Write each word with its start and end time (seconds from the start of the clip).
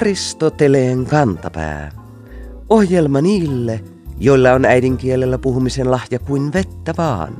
Aristoteleen 0.00 1.06
kantapää. 1.06 1.90
Ohjelma 2.68 3.20
niille, 3.20 3.80
joilla 4.18 4.52
on 4.52 4.64
äidinkielellä 4.64 5.38
puhumisen 5.38 5.90
lahja 5.90 6.18
kuin 6.18 6.52
vettä 6.52 6.94
vaan. 6.98 7.36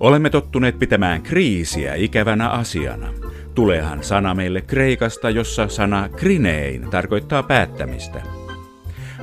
Olemme 0.00 0.30
tottuneet 0.30 0.78
pitämään 0.78 1.22
kriisiä 1.22 1.94
ikävänä 1.94 2.48
asiana. 2.48 3.12
Tuleehan 3.54 4.02
sana 4.02 4.34
meille 4.34 4.60
Kreikasta, 4.60 5.30
jossa 5.30 5.68
sana 5.68 6.08
krinein 6.08 6.90
tarkoittaa 6.90 7.42
päättämistä. 7.42 8.22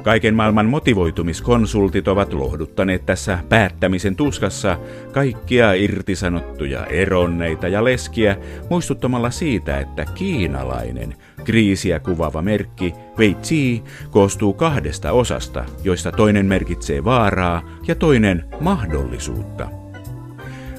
Kaiken 0.04 0.36
maailman 0.36 0.66
motivoitumiskonsultit 0.66 2.08
ovat 2.08 2.34
lohduttaneet 2.34 3.06
tässä 3.06 3.40
päättämisen 3.50 4.16
tuskassa 4.16 4.78
kaikkia 5.12 5.74
irtisanottuja, 5.74 6.86
eronneita 6.86 7.68
ja 7.68 7.84
leskiä 7.84 8.38
muistuttamalla 8.70 9.32
siitä, 9.32 9.80
että 9.80 10.06
kiinalainen 10.16 11.16
kriisiä 11.44 12.00
kuvaava 12.00 12.42
merkki 12.42 12.94
Weitsi 13.18 13.84
koostuu 14.10 14.54
kahdesta 14.54 15.12
osasta, 15.12 15.66
joista 15.84 16.12
toinen 16.12 16.46
merkitsee 16.46 17.04
vaaraa 17.04 17.62
ja 17.88 17.96
toinen 17.96 18.46
mahdollisuutta. 18.60 19.70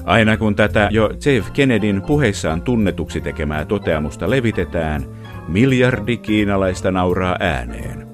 Aina 0.05 0.37
kun 0.37 0.55
tätä 0.55 0.87
jo 0.91 1.09
Jeff 1.25 1.51
Kennedyn 1.51 2.01
puheissaan 2.01 2.61
tunnetuksi 2.61 3.21
tekemää 3.21 3.65
toteamusta 3.65 4.29
levitetään, 4.29 5.05
miljardi 5.47 6.17
kiinalaista 6.17 6.91
nauraa 6.91 7.37
ääneen. 7.39 8.12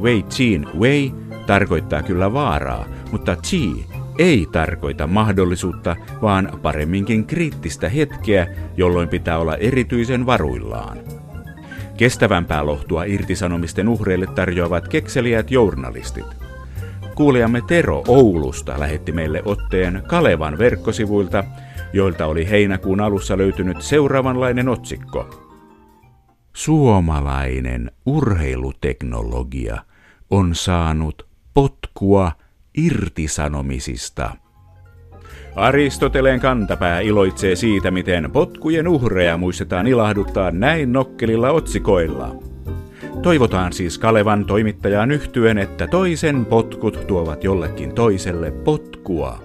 Wei 0.00 0.22
Chin 0.22 0.66
Wei 0.78 1.12
tarkoittaa 1.46 2.02
kyllä 2.02 2.32
vaaraa, 2.32 2.84
mutta 3.12 3.36
Chi 3.36 3.86
ei 4.18 4.46
tarkoita 4.52 5.06
mahdollisuutta, 5.06 5.96
vaan 6.22 6.58
paremminkin 6.62 7.26
kriittistä 7.26 7.88
hetkeä, 7.88 8.46
jolloin 8.76 9.08
pitää 9.08 9.38
olla 9.38 9.56
erityisen 9.56 10.26
varuillaan. 10.26 10.98
Kestävämpää 11.96 12.66
lohtua 12.66 13.04
irtisanomisten 13.04 13.88
uhreille 13.88 14.26
tarjoavat 14.26 14.88
kekseliät 14.88 15.50
journalistit. 15.50 16.26
Kuulijamme 17.14 17.62
Tero 17.66 18.02
Oulusta 18.08 18.80
lähetti 18.80 19.12
meille 19.12 19.42
otteen 19.44 20.02
Kalevan 20.06 20.58
verkkosivuilta, 20.58 21.44
joilta 21.92 22.26
oli 22.26 22.50
heinäkuun 22.50 23.00
alussa 23.00 23.38
löytynyt 23.38 23.82
seuraavanlainen 23.82 24.68
otsikko. 24.68 25.45
Suomalainen 26.56 27.90
urheiluteknologia 28.06 29.82
on 30.30 30.54
saanut 30.54 31.26
potkua 31.54 32.32
irtisanomisista. 32.76 34.30
Aristoteleen 35.56 36.40
kantapää 36.40 37.00
iloitsee 37.00 37.56
siitä, 37.56 37.90
miten 37.90 38.30
potkujen 38.30 38.88
uhreja 38.88 39.36
muistetaan 39.36 39.86
ilahduttaa 39.86 40.50
näin 40.50 40.92
nokkelilla 40.92 41.50
otsikoilla. 41.50 42.36
Toivotaan 43.22 43.72
siis 43.72 43.98
Kalevan 43.98 44.44
toimittajaan 44.44 45.10
yhtyen, 45.10 45.58
että 45.58 45.86
toisen 45.86 46.44
potkut 46.44 47.06
tuovat 47.06 47.44
jollekin 47.44 47.94
toiselle 47.94 48.50
potkua. 48.50 49.42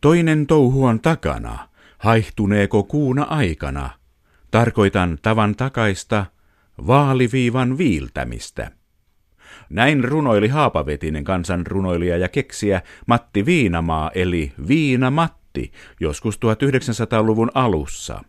Toinen 0.00 0.46
touhu 0.46 0.84
on 0.84 1.00
takana. 1.00 1.68
Haihtuneeko 1.98 2.82
kuuna 2.82 3.22
aikana? 3.22 3.90
Tarkoitan 4.50 5.18
tavan 5.22 5.56
takaista 5.56 6.26
vaaliviivan 6.86 7.78
viiltämistä. 7.78 8.70
Näin 9.70 10.04
runoili 10.04 10.48
haapavetinen 10.48 11.24
kansanrunoilija 11.24 12.16
ja 12.16 12.28
keksiä 12.28 12.82
Matti 13.06 13.46
Viinamaa 13.46 14.10
eli 14.14 14.52
Viina 14.68 15.10
Matti 15.10 15.72
joskus 16.00 16.36
1900-luvun 16.36 17.50
alussa. 17.54 18.20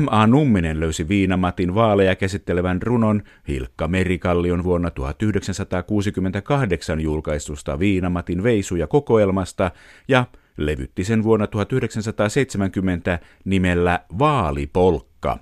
M.A. 0.00 0.26
Numminen 0.26 0.80
löysi 0.80 1.08
Viinamatin 1.08 1.74
vaaleja 1.74 2.16
käsittelevän 2.16 2.82
runon 2.82 3.22
Hilkka 3.48 3.88
Merikallion 3.88 4.64
vuonna 4.64 4.90
1968 4.90 7.00
julkaistusta 7.00 7.78
Viinamatin 7.78 8.42
veisuja 8.42 8.86
kokoelmasta 8.86 9.70
ja 10.08 10.24
levytti 10.56 11.04
sen 11.04 11.22
vuonna 11.22 11.46
1970 11.46 13.18
nimellä 13.44 14.00
Vaalipolkka. 14.18 15.38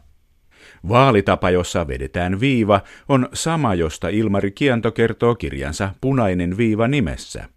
Vaalitapa, 0.89 1.51
jossa 1.51 1.89
vedetään 1.89 2.41
viiva, 2.41 2.81
on 3.09 3.29
sama, 3.33 3.75
josta 3.75 4.09
Ilmari 4.09 4.51
Kianto 4.51 4.93
kertoo 4.93 5.35
kirjansa 5.35 5.95
Punainen 6.01 6.57
viiva 6.57 6.89
nimessä. 6.89 7.49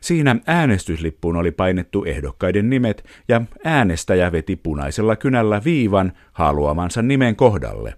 Siinä 0.00 0.36
äänestyslippuun 0.46 1.36
oli 1.36 1.50
painettu 1.50 2.04
ehdokkaiden 2.04 2.70
nimet 2.70 3.04
ja 3.28 3.42
äänestäjä 3.64 4.32
veti 4.32 4.56
punaisella 4.56 5.16
kynällä 5.16 5.60
viivan 5.64 6.12
haluamansa 6.32 7.02
nimen 7.02 7.36
kohdalle. 7.36 7.94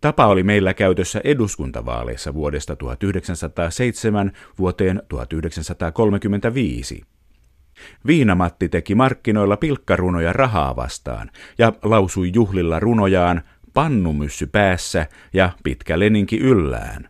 Tapa 0.00 0.26
oli 0.26 0.42
meillä 0.42 0.74
käytössä 0.74 1.20
eduskuntavaaleissa 1.24 2.34
vuodesta 2.34 2.76
1907 2.76 4.32
vuoteen 4.58 5.02
1935. 5.08 7.02
Viinamatti 8.06 8.68
teki 8.68 8.94
markkinoilla 8.94 9.56
pilkkarunoja 9.56 10.32
rahaa 10.32 10.76
vastaan 10.76 11.30
ja 11.58 11.72
lausui 11.82 12.30
juhlilla 12.34 12.80
runojaan 12.80 13.42
pannumyssy 13.74 14.46
päässä 14.46 15.06
ja 15.32 15.50
pitkä 15.64 15.98
leninki 15.98 16.38
yllään. 16.38 17.08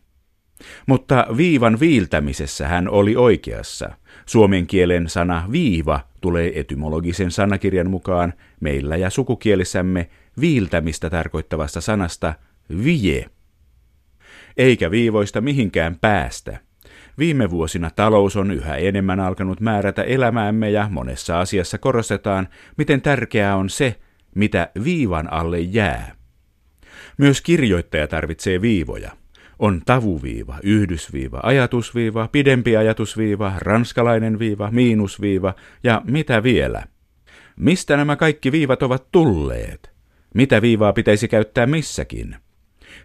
Mutta 0.87 1.27
viivan 1.37 1.81
viiltämisessä 1.81 2.69
hän 2.69 2.89
oli 2.89 3.17
oikeassa. 3.17 3.91
Suomen 4.27 4.67
kielen 4.67 5.09
sana 5.09 5.49
viiva 5.53 6.01
tulee 6.21 6.61
etymologisen 6.61 7.31
sanakirjan 7.31 7.91
mukaan 7.91 8.33
meillä 8.61 8.97
ja 8.97 9.11
sukukielissämme 9.11 10.11
viiltämistä 10.41 11.11
tarkoittavasta 11.11 11.81
sanasta 11.81 12.35
vie. 12.85 13.27
Eikä 14.57 14.91
viivoista 14.91 15.41
mihinkään 15.41 15.97
päästä. 16.01 16.59
Viime 17.21 17.51
vuosina 17.51 17.91
talous 17.97 18.37
on 18.37 18.51
yhä 18.51 18.77
enemmän 18.77 19.21
alkanut 19.21 19.61
määrätä 19.61 20.03
elämäämme 20.03 20.71
ja 20.71 20.89
monessa 20.91 21.41
asiassa 21.41 21.79
korostetaan, 21.79 22.49
miten 22.77 23.03
tärkeää 23.03 23.57
on 23.57 23.71
se, 23.71 23.97
mitä 24.35 24.71
viivan 24.85 25.33
alle 25.33 25.61
jää. 25.61 26.15
Myös 27.19 27.41
kirjoittaja 27.41 28.09
tarvitsee 28.09 28.61
viivoja. 28.61 29.11
On 29.59 29.83
tavuviiva, 29.87 30.59
yhdysviiva, 30.63 31.41
ajatusviiva, 31.43 32.29
pidempi 32.33 32.77
ajatusviiva, 32.77 33.53
ranskalainen 33.59 34.39
viiva, 34.39 34.71
miinusviiva 34.71 35.55
ja 35.85 36.03
mitä 36.05 36.43
vielä. 36.43 36.85
Mistä 37.57 37.97
nämä 37.97 38.17
kaikki 38.17 38.53
viivat 38.53 38.83
ovat 38.83 39.07
tulleet? 39.13 39.91
Mitä 40.35 40.63
viivaa 40.63 40.93
pitäisi 40.93 41.29
käyttää 41.29 41.67
missäkin? 41.67 42.37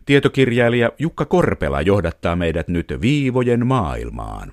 Tietokirjailija 0.05 0.91
Jukka 0.99 1.25
Korpela 1.25 1.81
johdattaa 1.81 2.35
meidät 2.35 2.67
nyt 2.67 2.93
viivojen 3.01 3.67
maailmaan. 3.67 4.51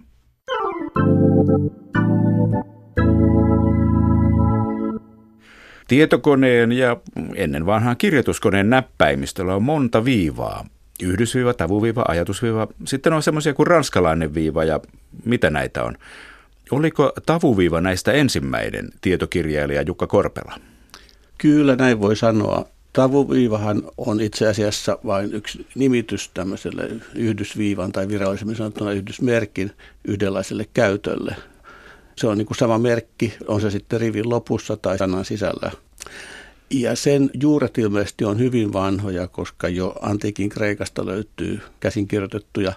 Tietokoneen 5.88 6.72
ja 6.72 6.96
ennen 7.34 7.66
vanhaan 7.66 7.96
kirjoituskoneen 7.96 8.70
näppäimistöllä 8.70 9.54
on 9.54 9.62
monta 9.62 10.04
viivaa. 10.04 10.66
Yhdysviiva, 11.02 11.54
tavuviiva, 11.54 12.04
ajatusviiva. 12.08 12.68
Sitten 12.84 13.12
on 13.12 13.22
semmoisia 13.22 13.54
kuin 13.54 13.66
ranskalainen 13.66 14.34
viiva 14.34 14.64
ja 14.64 14.80
mitä 15.24 15.50
näitä 15.50 15.84
on. 15.84 15.94
Oliko 16.70 17.12
tavuviiva 17.26 17.80
näistä 17.80 18.12
ensimmäinen 18.12 18.88
tietokirjailija 19.00 19.82
Jukka 19.82 20.06
Korpela? 20.06 20.54
Kyllä 21.38 21.76
näin 21.76 22.00
voi 22.00 22.16
sanoa. 22.16 22.64
Tavuviivahan 22.92 23.82
on 23.96 24.20
itse 24.20 24.48
asiassa 24.48 24.98
vain 25.06 25.34
yksi 25.34 25.66
nimitys 25.74 26.30
tämmöiselle 26.34 26.88
yhdysviivan 27.14 27.92
tai 27.92 28.08
virallisemmin 28.08 28.56
sanottuna 28.56 28.92
yhdysmerkin 28.92 29.72
yhdenlaiselle 30.04 30.66
käytölle. 30.74 31.36
Se 32.16 32.26
on 32.26 32.38
niin 32.38 32.46
kuin 32.46 32.56
sama 32.56 32.78
merkki, 32.78 33.34
on 33.46 33.60
se 33.60 33.70
sitten 33.70 34.00
rivin 34.00 34.30
lopussa 34.30 34.76
tai 34.76 34.98
sanan 34.98 35.24
sisällä. 35.24 35.70
Ja 36.70 36.96
sen 36.96 37.30
juuret 37.42 37.78
ilmeisesti 37.78 38.24
on 38.24 38.38
hyvin 38.38 38.72
vanhoja, 38.72 39.28
koska 39.28 39.68
jo 39.68 39.94
antiikin 40.02 40.48
Kreikasta 40.48 41.06
löytyy 41.06 41.60
käsinkirjoitettuja 41.80 42.72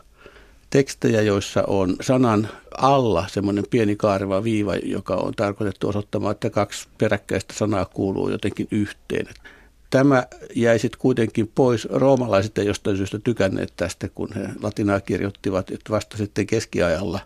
tekstejä, 0.70 1.22
joissa 1.22 1.64
on 1.68 1.96
sanan 2.02 2.50
alla 2.78 3.28
semmoinen 3.28 3.66
pieni 3.70 3.96
kaareva 3.96 4.44
viiva, 4.44 4.76
joka 4.76 5.16
on 5.16 5.34
tarkoitettu 5.36 5.90
osoittamaan, 5.90 6.32
että 6.32 6.50
kaksi 6.50 6.88
peräkkäistä 6.98 7.54
sanaa 7.54 7.86
kuuluu 7.86 8.30
jotenkin 8.30 8.68
yhteen. 8.72 9.28
Tämä 9.96 10.24
jäi 10.56 10.80
sitten 10.80 11.00
kuitenkin 11.00 11.52
pois. 11.56 11.88
Roomalaiset 11.92 12.58
ei 12.58 12.66
jostain 12.66 12.98
syystä 12.98 13.20
tykänneet 13.20 13.74
tästä, 13.78 14.10
kun 14.10 14.30
he 14.36 14.50
latinaa 14.62 15.00
kirjoittivat, 15.00 15.72
että 15.72 15.90
vasta 15.90 16.18
sitten 16.18 16.48
keskiajalla 16.48 17.20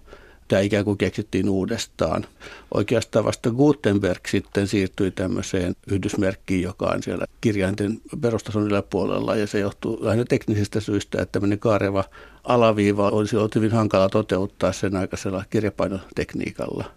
tämä 0.48 0.60
ikään 0.60 0.86
kuin 0.86 0.98
keksittiin 0.98 1.50
uudestaan. 1.50 2.25
Oikeastaan 2.74 3.25
vasta 3.25 3.51
Gutenberg 3.51 4.27
sitten 4.27 4.68
siirtyi 4.68 5.12
tämmöiseen 5.12 5.75
yhdysmerkkiin, 5.92 6.63
joka 6.63 6.86
on 6.86 7.04
siellä 7.04 7.25
kirjainten 7.42 8.01
perustason 8.21 8.63
yläpuolella 8.63 9.36
ja 9.36 9.48
se 9.48 9.60
johtuu 9.60 9.98
lähinnä 10.01 10.25
teknisistä 10.30 10.80
syistä, 10.80 11.21
että 11.21 11.31
tämmöinen 11.31 11.60
kaareva 11.60 12.04
alaviiva 12.44 13.10
olisi 13.10 13.38
ollut 13.38 13.56
hyvin 13.56 13.71
hankala 13.71 14.10
toteuttaa 14.10 14.71
sen 14.71 14.95
aikaisella 14.95 15.44
kirjapainotekniikalla. 15.50 16.92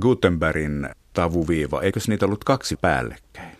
Gutenbergin 0.00 0.88
tavuviiva. 1.12 1.82
Eikö 1.82 2.00
niitä 2.06 2.26
ollut 2.26 2.44
kaksi 2.44 2.76
päällekkäin? 2.76 3.53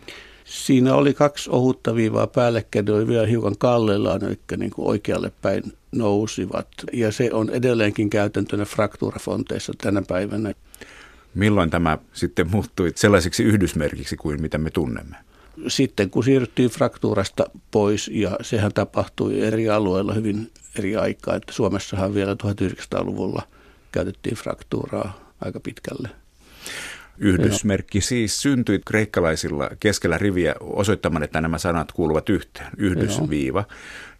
Siinä 0.45 0.95
oli 0.95 1.13
kaksi 1.13 1.49
ohutta 1.49 1.95
viivaa 1.95 2.27
päällekkäin, 2.27 2.85
ne 2.85 2.91
oli 2.93 3.07
vielä 3.07 3.27
hiukan 3.27 3.57
kallellaan, 3.57 4.23
eli 4.23 4.39
niin 4.57 4.71
kuin 4.71 4.87
oikealle 4.87 5.31
päin 5.41 5.63
nousivat. 5.91 6.67
Ja 6.93 7.11
se 7.11 7.29
on 7.33 7.49
edelleenkin 7.49 8.09
käytäntönä 8.09 8.65
fraktuurafonteissa 8.65 9.73
tänä 9.81 10.01
päivänä. 10.07 10.53
Milloin 11.35 11.69
tämä 11.69 11.97
sitten 12.13 12.51
muuttui 12.51 12.91
sellaiseksi 12.95 13.43
yhdysmerkiksi 13.43 14.15
kuin 14.15 14.41
mitä 14.41 14.57
me 14.57 14.69
tunnemme? 14.69 15.15
Sitten 15.67 16.09
kun 16.09 16.23
siirryttiin 16.23 16.69
fraktuurasta 16.69 17.45
pois, 17.71 18.11
ja 18.13 18.37
sehän 18.41 18.73
tapahtui 18.73 19.41
eri 19.41 19.69
alueilla 19.69 20.13
hyvin 20.13 20.51
eri 20.79 20.95
aikaa, 20.95 21.35
että 21.35 21.53
Suomessahan 21.53 22.13
vielä 22.13 22.33
1900-luvulla 22.33 23.41
käytettiin 23.91 24.35
fraktuuraa 24.35 25.33
aika 25.41 25.59
pitkälle. 25.59 26.09
Yhdysmerkki 27.17 28.01
siis 28.01 28.41
syntyi 28.41 28.79
kreikkalaisilla 28.85 29.69
keskellä 29.79 30.17
riviä 30.17 30.55
osoittamaan, 30.59 31.23
että 31.23 31.41
nämä 31.41 31.57
sanat 31.57 31.91
kuuluvat 31.91 32.29
yhteen, 32.29 32.71
yhdysviiva, 32.77 33.63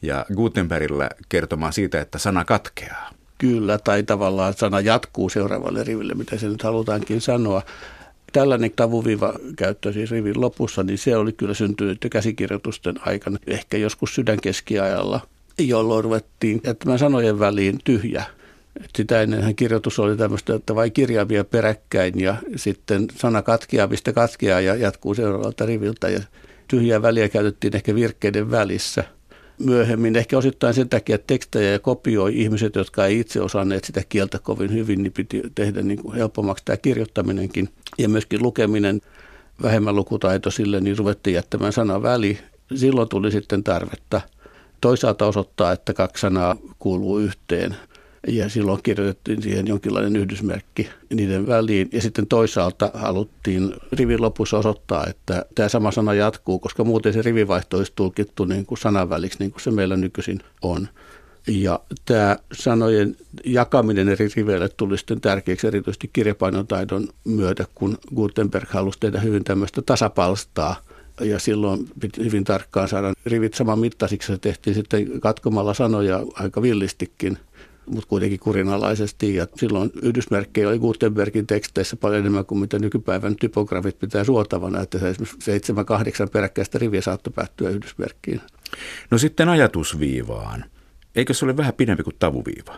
ja 0.01 0.25
Gutenbergillä 0.35 1.09
kertomaan 1.29 1.73
siitä, 1.73 2.01
että 2.01 2.17
sana 2.17 2.45
katkeaa. 2.45 3.09
Kyllä, 3.37 3.77
tai 3.77 4.03
tavallaan 4.03 4.53
sana 4.53 4.79
jatkuu 4.79 5.29
seuraavalle 5.29 5.83
riville, 5.83 6.13
mitä 6.13 6.37
se 6.37 6.47
nyt 6.47 6.63
halutaankin 6.63 7.21
sanoa. 7.21 7.61
Tällainen 8.33 8.71
tavuviiva 8.75 9.33
käyttö 9.55 9.93
siis 9.93 10.11
rivin 10.11 10.41
lopussa, 10.41 10.83
niin 10.83 10.97
se 10.97 11.17
oli 11.17 11.33
kyllä 11.33 11.53
syntynyt 11.53 12.03
jo 12.03 12.09
käsikirjoitusten 12.09 12.95
aikana, 13.05 13.37
ehkä 13.47 13.77
joskus 13.77 14.15
sydänkeskiajalla, 14.15 15.19
jolloin 15.57 16.03
ruvettiin 16.03 16.61
jättämään 16.63 16.99
sanojen 16.99 17.39
väliin 17.39 17.79
tyhjä 17.83 18.23
et 18.83 18.89
sitä 18.97 19.21
ennenhän 19.21 19.55
kirjoitus 19.55 19.99
oli 19.99 20.17
tämmöistä, 20.17 20.55
että 20.55 20.75
vain 20.75 20.91
kirjaimia 20.91 21.43
peräkkäin 21.43 22.19
ja 22.19 22.35
sitten 22.55 23.07
sana 23.15 23.41
katkeaa, 23.41 23.87
mistä 23.87 24.13
katkeaa 24.13 24.61
ja 24.61 24.75
jatkuu 24.75 25.15
seuraavalta 25.15 25.65
riviltä 25.65 26.09
ja 26.09 26.19
tyhjää 26.67 27.01
väliä 27.01 27.29
käytettiin 27.29 27.75
ehkä 27.75 27.95
virkkeiden 27.95 28.51
välissä. 28.51 29.03
Myöhemmin 29.59 30.15
ehkä 30.15 30.37
osittain 30.37 30.73
sen 30.73 30.89
takia, 30.89 31.15
että 31.15 31.27
tekstejä 31.27 31.71
ja 31.71 31.79
kopioi 31.79 32.41
ihmiset, 32.41 32.75
jotka 32.75 33.05
ei 33.05 33.19
itse 33.19 33.41
osanneet 33.41 33.83
sitä 33.83 34.01
kieltä 34.09 34.39
kovin 34.39 34.73
hyvin, 34.73 35.03
niin 35.03 35.13
piti 35.13 35.41
tehdä 35.55 35.81
niin 35.81 36.01
kuin 36.01 36.15
helpommaksi 36.15 36.65
tämä 36.65 36.77
kirjoittaminenkin 36.77 37.69
ja 37.97 38.09
myöskin 38.09 38.43
lukeminen 38.43 39.01
vähemmän 39.63 39.95
lukutaito 39.95 40.51
sille, 40.51 40.81
niin 40.81 40.97
ruvettiin 40.97 41.33
jättämään 41.33 41.73
sana 41.73 42.01
väli. 42.01 42.39
Silloin 42.75 43.09
tuli 43.09 43.31
sitten 43.31 43.63
tarvetta 43.63 44.21
toisaalta 44.81 45.25
osoittaa, 45.25 45.71
että 45.71 45.93
kaksi 45.93 46.21
sanaa 46.21 46.55
kuuluu 46.79 47.19
yhteen– 47.19 47.75
ja 48.27 48.49
silloin 48.49 48.83
kirjoitettiin 48.83 49.41
siihen 49.41 49.67
jonkinlainen 49.67 50.15
yhdysmerkki 50.15 50.89
niiden 51.13 51.47
väliin. 51.47 51.89
Ja 51.91 52.01
sitten 52.01 52.27
toisaalta 52.27 52.91
haluttiin 52.93 53.73
rivin 53.91 54.21
lopussa 54.21 54.57
osoittaa, 54.57 55.05
että 55.07 55.45
tämä 55.55 55.69
sama 55.69 55.91
sana 55.91 56.13
jatkuu, 56.13 56.59
koska 56.59 56.83
muuten 56.83 57.13
se 57.13 57.21
rivivaihto 57.21 57.77
olisi 57.77 57.93
tulkittu 57.95 58.45
niin 58.45 58.65
kuin 58.65 58.77
sananväliksi, 58.77 59.39
niin 59.39 59.51
kuin 59.51 59.61
se 59.61 59.71
meillä 59.71 59.97
nykyisin 59.97 60.39
on. 60.61 60.87
Ja 61.47 61.79
tämä 62.05 62.37
sanojen 62.53 63.15
jakaminen 63.45 64.09
eri 64.09 64.29
riveille 64.35 64.69
tuli 64.69 64.97
sitten 64.97 65.21
tärkeäksi 65.21 65.67
erityisesti 65.67 66.09
kirjapainotaidon 66.13 67.07
myötä, 67.23 67.65
kun 67.75 67.97
Gutenberg 68.15 68.69
halusi 68.69 68.99
tehdä 68.99 69.19
hyvin 69.19 69.43
tämmöistä 69.43 69.81
tasapalstaa. 69.81 70.75
Ja 71.21 71.39
silloin 71.39 71.87
piti 71.99 72.23
hyvin 72.25 72.43
tarkkaan 72.43 72.87
saada 72.87 73.13
rivit 73.25 73.53
saman 73.53 73.79
mittaisiksi. 73.79 74.27
Se 74.27 74.37
tehtiin 74.37 74.73
sitten 74.73 75.21
katkomalla 75.21 75.73
sanoja 75.73 76.23
aika 76.33 76.61
villistikin– 76.61 77.37
mutta 77.85 78.07
kuitenkin 78.07 78.39
kurinalaisesti. 78.39 79.35
Ja 79.35 79.47
silloin 79.55 79.91
yhdysmerkkejä 80.01 80.69
oli 80.69 80.79
Gutenbergin 80.79 81.47
teksteissä 81.47 81.95
paljon 81.95 82.19
enemmän 82.19 82.45
kuin 82.45 82.59
mitä 82.59 82.79
nykypäivän 82.79 83.35
typografit 83.35 83.99
pitää 83.99 84.23
suotavana, 84.23 84.81
että 84.81 84.99
se 84.99 85.09
esimerkiksi 85.09 85.37
seitsemän, 85.39 85.85
kahdeksan 85.85 86.29
peräkkäistä 86.29 86.79
riviä 86.79 87.01
saattoi 87.01 87.33
päättyä 87.35 87.69
yhdysmerkkiin. 87.69 88.41
No 89.11 89.17
sitten 89.17 89.49
ajatusviivaan. 89.49 90.65
Eikö 91.15 91.33
se 91.33 91.45
ole 91.45 91.57
vähän 91.57 91.73
pidempi 91.73 92.03
kuin 92.03 92.15
tavuviiva? 92.19 92.77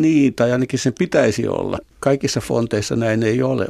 Niin, 0.00 0.34
tai 0.34 0.52
ainakin 0.52 0.78
sen 0.78 0.92
pitäisi 0.98 1.48
olla. 1.48 1.78
Kaikissa 2.00 2.40
fonteissa 2.40 2.96
näin 2.96 3.22
ei 3.22 3.42
ole. 3.42 3.66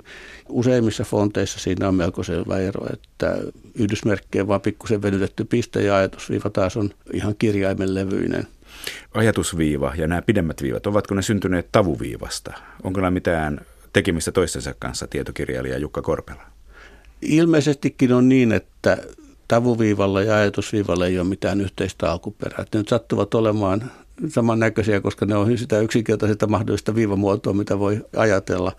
Useimmissa 0.49 1.05
fonteissa 1.05 1.59
siinä 1.59 1.89
on 1.89 1.95
melko 1.95 2.23
selvä 2.23 2.59
ero, 2.59 2.87
että 2.93 3.39
yhdysmerkkejä 3.75 4.43
on 4.43 4.49
vaan 4.49 4.61
pikkusen 4.61 5.03
venytetty 5.03 5.45
piste 5.45 5.83
ja 5.83 5.97
ajatusviiva 5.97 6.51
taas 6.51 6.77
on 6.77 6.91
ihan 7.13 7.35
kirjaimenlevyinen 7.39 8.47
ajatusviiva 9.15 9.93
ja 9.97 10.07
nämä 10.07 10.23
pidemmät 10.23 10.63
viivat, 10.63 10.87
ovatko 10.87 11.15
ne 11.15 11.23
syntyneet 11.23 11.69
tavuviivasta? 11.73 12.53
Onko 12.85 13.01
nämä 13.01 13.11
mitään 13.11 13.61
tekemistä 13.93 14.33
toistensa 14.33 14.75
kanssa, 14.79 15.07
tietokirjailija 15.07 15.79
Jukka 15.79 16.03
Korpela? 16.03 16.43
Ilmeisestikin 17.23 18.13
on 18.13 18.29
niin, 18.29 18.53
että 18.53 18.99
tavuviivalla 19.49 20.23
ja 20.23 20.37
ajatusviivalla 20.37 21.07
ei 21.07 21.19
ole 21.19 21.29
mitään 21.29 21.61
yhteistä 21.61 22.13
alkuperää. 22.13 22.65
Ne 22.73 22.79
nyt 22.79 22.89
sattuvat 22.89 23.35
olemaan 23.35 23.91
samannäköisiä, 24.29 25.01
koska 25.01 25.27
ne 25.27 25.37
on 25.37 25.59
sitä 25.59 25.81
yksinkertaisesta 25.81 26.47
mahdollista 26.47 26.95
viivamuotoa, 26.95 27.53
mitä 27.53 27.79
voi 27.79 28.07
ajatella, 28.17 28.73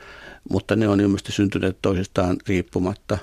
mutta 0.50 0.76
ne 0.76 0.88
on 0.88 1.00
ilmeisesti 1.00 1.32
syntyneet 1.32 1.78
toisistaan 1.82 2.38
riippumatta. 2.48 3.18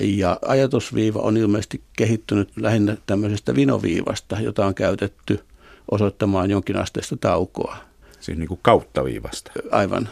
Ja 0.00 0.38
ajatusviiva 0.42 1.20
on 1.20 1.36
ilmeisesti 1.36 1.80
kehittynyt 1.96 2.48
lähinnä 2.56 2.96
tämmöisestä 3.06 3.54
vinoviivasta, 3.54 4.40
jota 4.40 4.66
on 4.66 4.74
käytetty– 4.74 5.40
osoittamaan 5.90 6.50
jonkinasteista 6.50 7.16
taukoa. 7.16 7.76
Siis 8.20 8.38
niin 8.38 8.48
kuin 8.48 8.60
kautta 8.62 9.04
viivasta. 9.04 9.52
Aivan. 9.70 10.08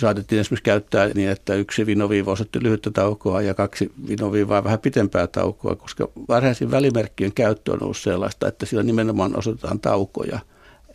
Saatettiin 0.00 0.40
esimerkiksi 0.40 0.64
käyttää 0.64 1.08
niin, 1.14 1.28
että 1.28 1.54
yksi 1.54 1.86
vinoviiva 1.86 2.32
osoitti 2.32 2.62
lyhyttä 2.62 2.90
taukoa 2.90 3.42
ja 3.42 3.54
kaksi 3.54 3.92
vinoviivaa 4.08 4.64
vähän 4.64 4.78
pitempää 4.78 5.26
taukoa, 5.26 5.76
koska 5.76 6.08
varhaisin 6.28 6.70
välimerkkien 6.70 7.32
käyttö 7.32 7.72
on 7.72 7.82
ollut 7.82 7.96
sellaista, 7.96 8.48
että 8.48 8.66
sillä 8.66 8.82
nimenomaan 8.82 9.38
osoitetaan 9.38 9.80
taukoja. 9.80 10.38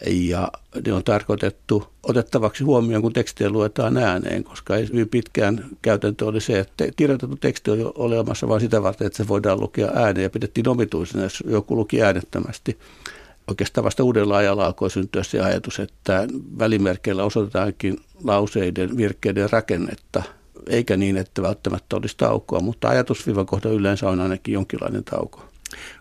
Ja 0.05 0.51
ne 0.85 0.93
on 0.93 1.03
tarkoitettu 1.03 1.87
otettavaksi 2.03 2.63
huomioon, 2.63 3.01
kun 3.01 3.13
tekstiä 3.13 3.49
luetaan 3.49 3.97
ääneen, 3.97 4.43
koska 4.43 4.75
hyvin 4.75 5.09
pitkään 5.09 5.65
käytäntö 5.81 6.25
oli 6.25 6.41
se, 6.41 6.59
että 6.59 6.85
kirjoitettu 6.95 7.35
teksti 7.35 7.71
oli 7.71 7.83
olemassa 7.95 8.47
vain 8.47 8.61
sitä 8.61 8.83
varten, 8.83 9.07
että 9.07 9.17
se 9.17 9.27
voidaan 9.27 9.59
lukea 9.59 9.91
ääneen 9.95 10.23
ja 10.23 10.29
pidettiin 10.29 10.69
omituisena, 10.69 11.23
jos 11.23 11.43
joku 11.47 11.75
luki 11.75 12.03
äänettömästi 12.03 12.77
oikeastaan 13.49 13.85
vasta 13.85 14.03
uudella 14.03 14.37
ajalla 14.37 14.65
alkoi 14.65 14.89
syntyä 14.89 15.23
se 15.23 15.39
ajatus, 15.39 15.79
että 15.79 16.27
välimerkeillä 16.59 17.23
osoitetaankin 17.23 17.97
lauseiden, 18.23 18.97
virkkeiden 18.97 19.49
rakennetta, 19.49 20.23
eikä 20.67 20.97
niin, 20.97 21.17
että 21.17 21.41
välttämättä 21.41 21.95
olisi 21.95 22.17
taukoa, 22.17 22.59
mutta 22.59 22.89
ajatusviivan 22.89 23.45
kohta 23.45 23.69
yleensä 23.69 24.09
on 24.09 24.21
ainakin 24.21 24.53
jonkinlainen 24.53 25.03
tauko. 25.03 25.45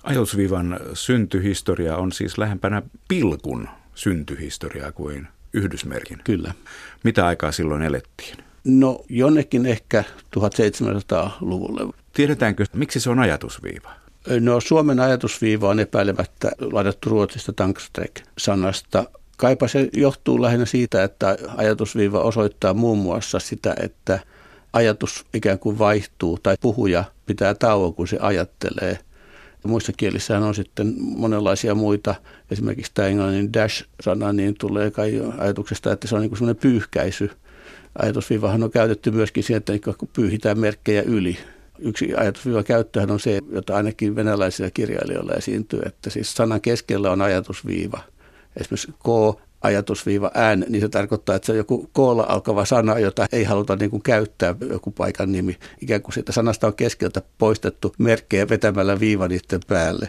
Ajatusviivan 0.03 0.81
syntyhistoria 0.95 1.97
on 1.97 2.13
siis 2.13 2.39
lähempänä 2.39 2.83
pilkun 3.09 3.69
syntyhistoriaa 3.95 4.93
kuin 4.93 5.29
yhdysmerkin. 5.53 6.19
Kyllä. 6.25 6.55
Mitä 7.05 7.27
aikaa 7.27 7.53
silloin 7.53 7.83
elettiin? 7.83 8.37
No 8.65 9.05
jonnekin 9.09 9.67
ehkä 9.67 10.05
1700-luvulle. 10.37 11.93
Tiedetäänkö, 12.13 12.65
miksi 12.73 13.01
se 13.01 13.11
on 13.11 13.19
ajatusviiva? 13.19 13.91
No 14.41 14.61
Suomen 14.61 15.01
ajatusviiva 15.01 15.69
on 15.69 15.81
epäilemättä 15.81 16.51
ladattu 16.61 17.11
ruotsista 17.11 17.53
tankstrek-sanasta. 17.53 19.05
Kaipa 19.37 19.69
se 19.69 19.89
johtuu 19.93 20.43
lähinnä 20.43 20.67
siitä, 20.67 21.05
että 21.05 21.37
ajatusviiva 21.57 22.21
osoittaa 22.21 22.75
muun 22.75 22.99
muassa 22.99 23.39
sitä, 23.39 23.75
että 23.83 24.21
ajatus 24.73 25.27
ikään 25.35 25.59
kuin 25.59 25.79
vaihtuu 25.79 26.39
tai 26.43 26.57
puhuja 26.61 27.05
pitää 27.27 27.55
tauon, 27.55 27.95
kun 27.95 28.09
se 28.09 28.19
ajattelee. 28.21 28.99
Muissa 29.65 29.93
kielissähän 29.97 30.43
on 30.43 30.55
sitten 30.55 30.95
monenlaisia 30.99 31.75
muita. 31.75 32.15
Esimerkiksi 32.51 32.93
tämä 32.95 33.09
englannin 33.09 33.53
dash-sana 33.53 34.33
niin 34.33 34.55
tulee 34.59 34.91
kai 34.91 35.23
ajatuksesta, 35.39 35.93
että 35.93 36.09
se 36.09 36.15
on 36.15 36.21
niin 36.21 36.31
kuin 36.31 36.39
semmoinen 36.39 36.63
pyyhkäisy. 36.63 37.31
Ajatusviivahan 38.03 38.63
on 38.63 38.71
käytetty 38.71 39.11
myöskin 39.11 39.45
siihen, 39.45 39.59
että 39.59 39.73
pyyhitään 40.13 40.59
merkkejä 40.59 41.03
yli 41.03 41.39
yksi 41.79 42.15
ajatusviiva 42.15 42.63
käyttöhän 42.63 43.11
on 43.11 43.21
se, 43.21 43.41
jota 43.51 43.77
ainakin 43.77 44.17
venäläisillä 44.17 44.71
kirjailijoilla 44.71 45.33
esiintyy, 45.33 45.81
että 45.87 46.11
siis 46.11 46.33
sanan 46.33 46.61
keskellä 46.61 47.11
on 47.11 47.23
ajatusviiva. 47.23 48.01
Esimerkiksi 48.57 48.93
K 48.93 49.39
ajatusviiva 49.63 50.31
ään, 50.35 50.65
niin 50.69 50.81
se 50.81 50.89
tarkoittaa, 50.89 51.37
että 51.37 51.47
se 51.47 51.53
on 51.53 51.59
joku 51.59 51.91
koolla 51.93 52.27
alkava 52.29 52.65
sana, 52.65 52.99
jota 52.99 53.27
ei 53.33 53.45
haluta 53.45 53.77
niin 53.77 53.91
kuin 53.91 54.03
käyttää, 54.03 54.55
joku 54.71 54.91
paikan 54.91 55.33
nimi. 55.33 55.57
Ikään 55.81 56.03
kuin 56.03 56.15
siitä 56.15 56.33
sanasta 56.33 56.67
on 56.67 56.75
keskeltä 56.75 57.23
poistettu 57.39 57.95
merkkejä 57.99 58.49
vetämällä 58.49 59.01
viiva 59.01 59.29
niiden 59.29 59.61
päälle. 59.67 60.09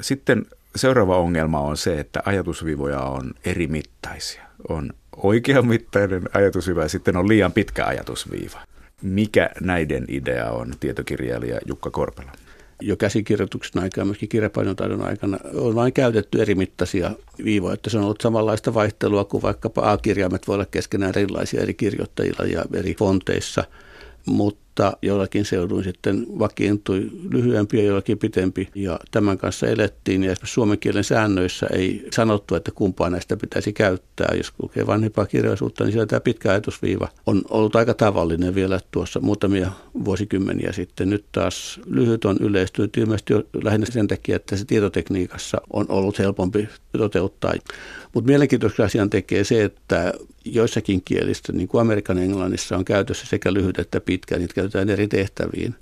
Sitten 0.00 0.46
seuraava 0.76 1.18
ongelma 1.18 1.60
on 1.60 1.76
se, 1.76 2.00
että 2.00 2.22
ajatusviivoja 2.24 3.00
on 3.00 3.34
eri 3.44 3.66
mittaisia. 3.66 4.42
On 4.68 4.90
oikeamittainen 5.16 6.22
ajatusviiva 6.34 6.82
ja 6.82 6.88
sitten 6.88 7.16
on 7.16 7.28
liian 7.28 7.52
pitkä 7.52 7.86
ajatusviiva. 7.86 8.60
Mikä 9.02 9.50
näiden 9.60 10.04
idea 10.08 10.50
on, 10.50 10.74
tietokirjailija 10.80 11.60
Jukka 11.66 11.90
Korpela? 11.90 12.32
Jo 12.80 12.96
käsikirjoituksen 12.96 13.82
aikana, 13.82 14.04
myöskin 14.04 14.28
kirjapainotaidon 14.28 15.02
aikana, 15.02 15.38
on 15.54 15.74
vain 15.74 15.92
käytetty 15.92 16.42
eri 16.42 16.54
mittaisia 16.54 17.10
viivoja. 17.44 17.74
Että 17.74 17.90
se 17.90 17.98
on 17.98 18.04
ollut 18.04 18.20
samanlaista 18.20 18.74
vaihtelua 18.74 19.24
kuin 19.24 19.42
vaikkapa 19.42 19.92
A-kirjaimet 19.92 20.48
voi 20.48 20.54
olla 20.54 20.66
keskenään 20.66 21.12
erilaisia 21.16 21.62
eri 21.62 21.74
kirjoittajilla 21.74 22.44
ja 22.44 22.64
eri 22.74 22.94
fonteissa. 22.94 23.64
mutta 24.26 24.65
mutta 24.76 24.96
jollakin 25.02 25.44
seuduin 25.44 25.84
sitten 25.84 26.26
vakiintui 26.38 27.10
lyhyempi 27.30 27.78
ja 27.78 27.84
jollakin 27.84 28.18
pitempi. 28.18 28.68
Ja 28.74 28.98
tämän 29.10 29.38
kanssa 29.38 29.66
elettiin 29.66 30.24
ja 30.24 30.34
suomen 30.42 30.78
kielen 30.78 31.04
säännöissä 31.04 31.66
ei 31.72 32.08
sanottu, 32.12 32.54
että 32.54 32.70
kumpaa 32.74 33.10
näistä 33.10 33.36
pitäisi 33.36 33.72
käyttää. 33.72 34.34
Jos 34.36 34.52
lukee 34.62 34.86
vanhempaa 34.86 35.26
kirjallisuutta, 35.26 35.84
niin 35.84 35.92
siellä 35.92 36.06
tämä 36.06 36.20
pitkä 36.20 36.50
ajatusviiva 36.50 37.08
on 37.26 37.42
ollut 37.50 37.76
aika 37.76 37.94
tavallinen 37.94 38.54
vielä 38.54 38.80
tuossa 38.90 39.20
muutamia 39.20 39.72
vuosikymmeniä 40.04 40.72
sitten. 40.72 41.10
Nyt 41.10 41.24
taas 41.32 41.80
lyhyt 41.86 42.24
on 42.24 42.36
yleistynyt 42.40 42.96
ilmeisesti 42.96 43.34
lähinnä 43.62 43.86
sen 43.90 44.08
takia, 44.08 44.36
että 44.36 44.56
se 44.56 44.64
tietotekniikassa 44.64 45.60
on 45.72 45.86
ollut 45.88 46.18
helpompi 46.18 46.68
toteuttaa. 46.98 47.54
Mutta 48.14 48.28
mielenkiintoisen 48.28 48.84
asian 48.84 49.10
tekee 49.10 49.44
se, 49.44 49.64
että 49.64 50.12
joissakin 50.44 51.02
kielistä, 51.04 51.52
niin 51.52 51.68
kuin 51.68 51.80
Amerikan 51.80 52.18
englannissa 52.18 52.76
on 52.76 52.84
käytössä 52.84 53.26
sekä 53.26 53.52
lyhyt 53.52 53.78
että 53.78 54.00
pitkä, 54.00 54.38
niitä 54.38 54.54
käytetään 54.70 54.90
eri 54.90 55.08
tehtäviin. 55.08 55.74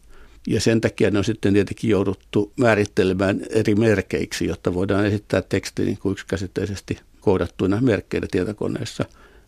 Ja 0.47 0.61
sen 0.61 0.81
takia 0.81 1.11
ne 1.11 1.19
on 1.19 1.25
sitten 1.25 1.53
tietenkin 1.53 1.91
jouduttu 1.91 2.53
määrittelemään 2.57 3.41
eri 3.51 3.75
merkeiksi, 3.75 4.47
jotta 4.47 4.75
voidaan 4.75 5.07
esittää 5.07 5.43
teksti 5.43 5.85
niin 5.85 5.99
kuin 5.99 6.13
yksikäsitteisesti 6.13 6.99
koodattuina 7.21 7.81
merkkeinä 7.81 8.27
tietokoneessa. 8.31 9.05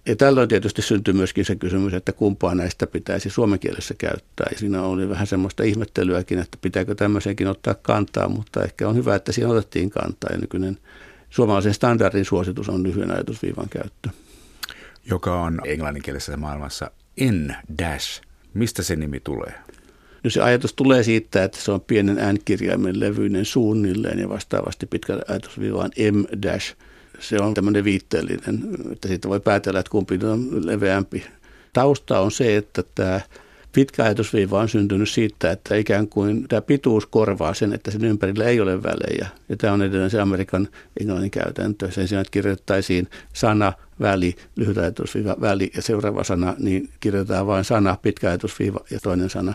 Ja 0.06 0.16
tällöin 0.16 0.48
tietysti 0.48 0.82
syntyy 0.82 1.14
myöskin 1.14 1.44
se 1.44 1.56
kysymys, 1.56 1.94
että 1.94 2.12
kumpaa 2.12 2.54
näistä 2.54 2.86
pitäisi 2.86 3.30
suomen 3.30 3.58
kielessä 3.58 3.94
käyttää. 3.98 4.46
Ja 4.52 4.58
siinä 4.58 4.82
oli 4.82 5.08
vähän 5.08 5.26
semmoista 5.26 5.62
ihmettelyäkin, 5.62 6.38
että 6.38 6.58
pitääkö 6.60 6.94
tämmöisenkin 6.94 7.48
ottaa 7.48 7.74
kantaa, 7.74 8.28
mutta 8.28 8.62
ehkä 8.64 8.88
on 8.88 8.96
hyvä, 8.96 9.14
että 9.14 9.32
siinä 9.32 9.50
otettiin 9.50 9.90
kantaa. 9.90 10.30
Ja 10.32 10.38
nykyinen 10.38 10.78
suomalaisen 11.30 11.74
standardin 11.74 12.24
suositus 12.24 12.68
on 12.68 12.82
lyhyen 12.82 13.10
ajatusviivan 13.10 13.68
käyttö 13.68 14.08
joka 15.10 15.40
on 15.40 15.60
englanninkielisessä 15.64 16.36
maailmassa 16.36 16.90
N-dash. 17.20 18.25
Mistä 18.56 18.82
se 18.82 18.96
nimi 18.96 19.20
tulee? 19.20 19.52
No 20.24 20.30
se 20.30 20.42
ajatus 20.42 20.74
tulee 20.74 21.02
siitä, 21.02 21.44
että 21.44 21.58
se 21.60 21.72
on 21.72 21.80
pienen 21.80 22.34
n-kirjaimen 22.34 23.00
levyinen 23.00 23.44
suunnilleen 23.44 24.18
ja 24.18 24.28
vastaavasti 24.28 24.86
pitkä 24.86 25.18
ajatusviiva 25.28 25.78
on 25.78 25.90
M-dash. 26.12 26.76
Se 27.18 27.38
on 27.38 27.54
tämmöinen 27.54 27.84
viitteellinen, 27.84 28.60
että 28.92 29.08
siitä 29.08 29.28
voi 29.28 29.40
päätellä, 29.40 29.80
että 29.80 29.90
kumpi 29.90 30.18
on 30.22 30.66
leveämpi. 30.66 31.24
Tausta 31.72 32.20
on 32.20 32.32
se, 32.32 32.56
että 32.56 32.82
tämä 32.94 33.20
pitkä 33.76 34.04
ajatusviiva 34.04 34.60
on 34.60 34.68
syntynyt 34.68 35.08
siitä, 35.08 35.50
että 35.50 35.74
ikään 35.74 36.08
kuin 36.08 36.48
tämä 36.48 36.62
pituus 36.62 37.06
korvaa 37.06 37.54
sen, 37.54 37.72
että 37.72 37.90
sen 37.90 38.04
ympärillä 38.04 38.44
ei 38.44 38.60
ole 38.60 38.82
välejä. 38.82 39.28
Ja 39.48 39.56
tämä 39.56 39.72
on 39.72 39.82
edelleen 39.82 40.10
se 40.10 40.20
Amerikan 40.20 40.68
englannin 41.00 41.30
käytäntö. 41.30 41.90
Sen 41.90 42.08
sijaan, 42.08 42.20
että 42.20 42.30
kirjoittaisiin 42.30 43.08
sana, 43.32 43.72
väli, 44.00 44.36
lyhyt 44.56 44.78
ajatusviiva, 44.78 45.36
väli 45.40 45.70
ja 45.76 45.82
seuraava 45.82 46.24
sana, 46.24 46.54
niin 46.58 46.88
kirjoitetaan 47.00 47.46
vain 47.46 47.64
sana, 47.64 47.96
pitkä 48.02 48.28
ajatusviiva 48.28 48.80
ja 48.90 49.00
toinen 49.02 49.30
sana. 49.30 49.54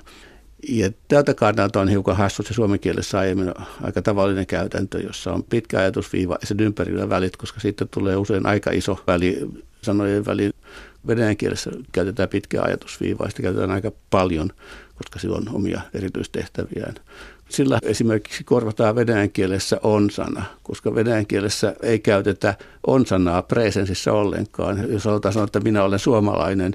Ja 0.70 0.92
tältä 1.08 1.34
kannalta 1.34 1.82
on 1.82 1.90
hiukan 1.90 2.18
hassut 2.18 2.48
se 2.48 2.54
suomen 2.54 2.80
kielessä 2.80 3.20
aiemmin 3.20 3.52
aika 3.82 4.02
tavallinen 4.02 4.48
käytäntö, 4.48 5.00
jossa 5.00 5.34
on 5.34 5.44
pitkä 5.44 5.80
ajatusviiva 5.80 6.38
ja 6.42 6.48
sen 6.48 6.60
ympärillä 6.60 7.10
välit, 7.10 7.38
koska 7.38 7.60
siitä 7.60 7.86
tulee 7.86 8.16
usein 8.16 8.46
aika 8.46 8.72
iso 8.72 9.04
väli 9.08 9.50
sanojen 9.82 10.26
väliin 10.26 10.54
venäjän 11.08 11.38
kielessä 11.38 11.72
käytetään 11.92 12.30
pitkää 12.30 12.62
ajatusviivaa, 12.64 13.30
sitä 13.30 13.42
käytetään 13.42 13.72
aika 13.72 13.92
paljon, 14.10 14.50
koska 14.96 15.20
sillä 15.20 15.38
on 15.38 15.56
omia 15.56 15.82
erityistehtäviään. 15.94 16.96
Sillä 17.50 17.80
esimerkiksi 17.84 18.44
korvataan 18.44 18.96
venäjän 18.96 19.32
kielessä 19.32 19.80
on-sana, 19.84 20.46
koska 20.64 20.96
venäjän 20.96 21.26
kielessä 21.26 21.76
ei 21.84 22.00
käytetä 22.00 22.56
on-sanaa 22.88 23.42
presensissä 23.42 24.14
ollenkaan. 24.14 24.92
Jos 24.92 25.06
halutaan 25.06 25.34
sanoa, 25.34 25.46
että 25.46 25.60
minä 25.60 25.84
olen 25.84 26.00
suomalainen, 26.00 26.74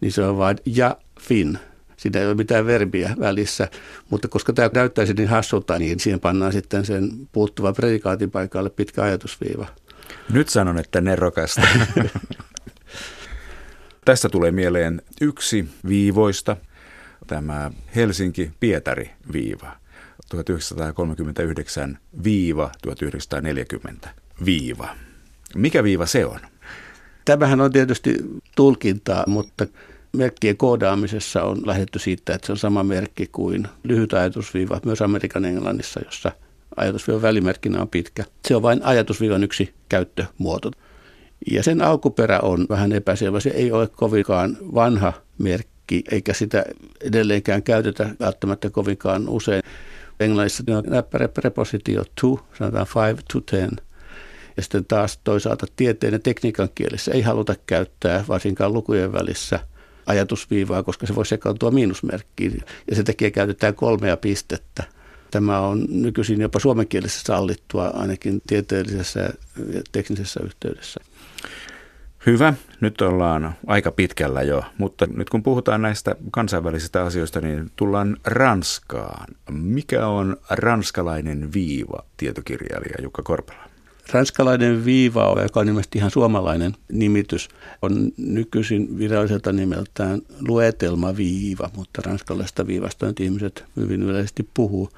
niin 0.00 0.12
se 0.12 0.24
on 0.24 0.38
vain 0.38 0.56
ja 0.66 0.96
fin. 1.20 1.58
Siinä 1.96 2.20
ei 2.20 2.26
ole 2.26 2.34
mitään 2.34 2.66
verbiä 2.66 3.14
välissä, 3.20 3.68
mutta 4.10 4.28
koska 4.28 4.52
tämä 4.52 4.70
näyttäisi 4.74 5.14
niin 5.14 5.28
hassulta, 5.28 5.78
niin 5.78 6.00
siihen 6.00 6.20
pannaan 6.20 6.52
sitten 6.52 6.84
sen 6.84 7.10
puuttuva 7.32 7.72
predikaatin 7.72 8.30
paikalle 8.30 8.70
pitkä 8.70 9.02
ajatusviiva. 9.02 9.66
Nyt 10.32 10.48
sanon, 10.48 10.78
että 10.78 11.00
nerokasta. 11.00 11.62
Tästä 14.04 14.28
tulee 14.28 14.50
mieleen 14.50 15.02
yksi 15.20 15.68
viivoista, 15.88 16.56
tämä 17.26 17.70
Helsinki-Pietari-viiva. 17.96 19.76
1939 20.30 21.98
viiva 22.24 22.70
1940 22.82 24.08
viiva. 24.44 24.88
Mikä 25.54 25.82
viiva 25.82 26.06
se 26.06 26.26
on? 26.26 26.40
Tämähän 27.24 27.60
on 27.60 27.72
tietysti 27.72 28.16
tulkintaa, 28.56 29.24
mutta 29.26 29.66
merkkien 30.12 30.56
koodaamisessa 30.56 31.42
on 31.42 31.66
lähdetty 31.66 31.98
siitä, 31.98 32.34
että 32.34 32.46
se 32.46 32.52
on 32.52 32.58
sama 32.58 32.82
merkki 32.82 33.26
kuin 33.32 33.68
lyhyt 33.84 34.12
ajatusviiva 34.12 34.80
myös 34.84 35.02
Amerikan 35.02 35.44
englannissa, 35.44 36.00
jossa 36.04 36.32
ajatusviivan 36.76 37.22
välimerkkinä 37.22 37.80
on 37.80 37.88
pitkä. 37.88 38.24
Se 38.48 38.56
on 38.56 38.62
vain 38.62 38.84
ajatusviivan 38.84 39.44
yksi 39.44 39.74
käyttömuoto. 39.88 40.70
Ja 41.50 41.62
sen 41.62 41.82
alkuperä 41.82 42.40
on 42.40 42.66
vähän 42.68 42.92
epäselvä. 42.92 43.40
Se 43.40 43.50
ei 43.50 43.72
ole 43.72 43.88
kovinkaan 43.88 44.56
vanha 44.74 45.12
merkki, 45.38 46.04
eikä 46.10 46.34
sitä 46.34 46.64
edelleenkään 47.00 47.62
käytetä 47.62 48.10
välttämättä 48.20 48.70
kovinkaan 48.70 49.28
usein. 49.28 49.62
Englannissa 50.20 50.64
on 50.76 50.84
näppärä 50.86 51.28
prepositio 51.28 52.04
to, 52.20 52.46
sanotaan 52.58 52.86
five 52.86 53.22
to 53.32 53.40
ten. 53.40 53.70
Ja 54.56 54.62
sitten 54.62 54.84
taas 54.84 55.20
toisaalta 55.24 55.66
tieteen 55.76 56.12
ja 56.12 56.18
tekniikan 56.18 56.68
kielessä 56.74 57.12
ei 57.12 57.22
haluta 57.22 57.54
käyttää 57.66 58.24
varsinkaan 58.28 58.72
lukujen 58.72 59.12
välissä 59.12 59.60
ajatusviivaa, 60.06 60.82
koska 60.82 61.06
se 61.06 61.14
voi 61.14 61.26
sekaantua 61.26 61.70
miinusmerkkiin. 61.70 62.60
Ja 62.90 62.96
sen 62.96 63.04
takia 63.04 63.30
käytetään 63.30 63.74
kolmea 63.74 64.16
pistettä. 64.16 64.84
Tämä 65.30 65.60
on 65.60 65.86
nykyisin 65.88 66.40
jopa 66.40 66.58
suomen 66.60 66.88
kielessä 66.88 67.20
sallittua 67.26 67.86
ainakin 67.86 68.42
tieteellisessä 68.46 69.20
ja 69.20 69.82
teknisessä 69.92 70.40
yhteydessä. 70.44 71.00
Hyvä, 72.26 72.54
nyt 72.80 73.00
ollaan 73.00 73.54
aika 73.66 73.92
pitkällä 73.92 74.42
jo, 74.42 74.64
mutta 74.78 75.06
nyt 75.16 75.30
kun 75.30 75.42
puhutaan 75.42 75.82
näistä 75.82 76.16
kansainvälisistä 76.30 77.04
asioista, 77.04 77.40
niin 77.40 77.70
tullaan 77.76 78.16
Ranskaan. 78.24 79.34
Mikä 79.50 80.06
on 80.06 80.36
ranskalainen 80.50 81.52
viiva, 81.52 82.04
tietokirjailija 82.16 83.02
Jukka 83.02 83.22
Korpela? 83.22 83.62
Ranskalainen 84.12 84.84
viiva, 84.84 85.42
joka 85.42 85.60
on 85.60 85.68
ilmeisesti 85.68 85.98
ihan 85.98 86.10
suomalainen 86.10 86.74
nimitys, 86.92 87.48
on 87.82 88.12
nykyisin 88.16 88.98
viralliselta 88.98 89.52
nimeltään 89.52 90.20
luetelmaviiva, 90.48 91.70
mutta 91.76 92.02
ranskalaisesta 92.06 92.66
viivasta 92.66 93.06
nyt 93.06 93.20
ihmiset 93.20 93.64
hyvin 93.76 94.02
yleisesti 94.02 94.48
puhuu. 94.54 94.90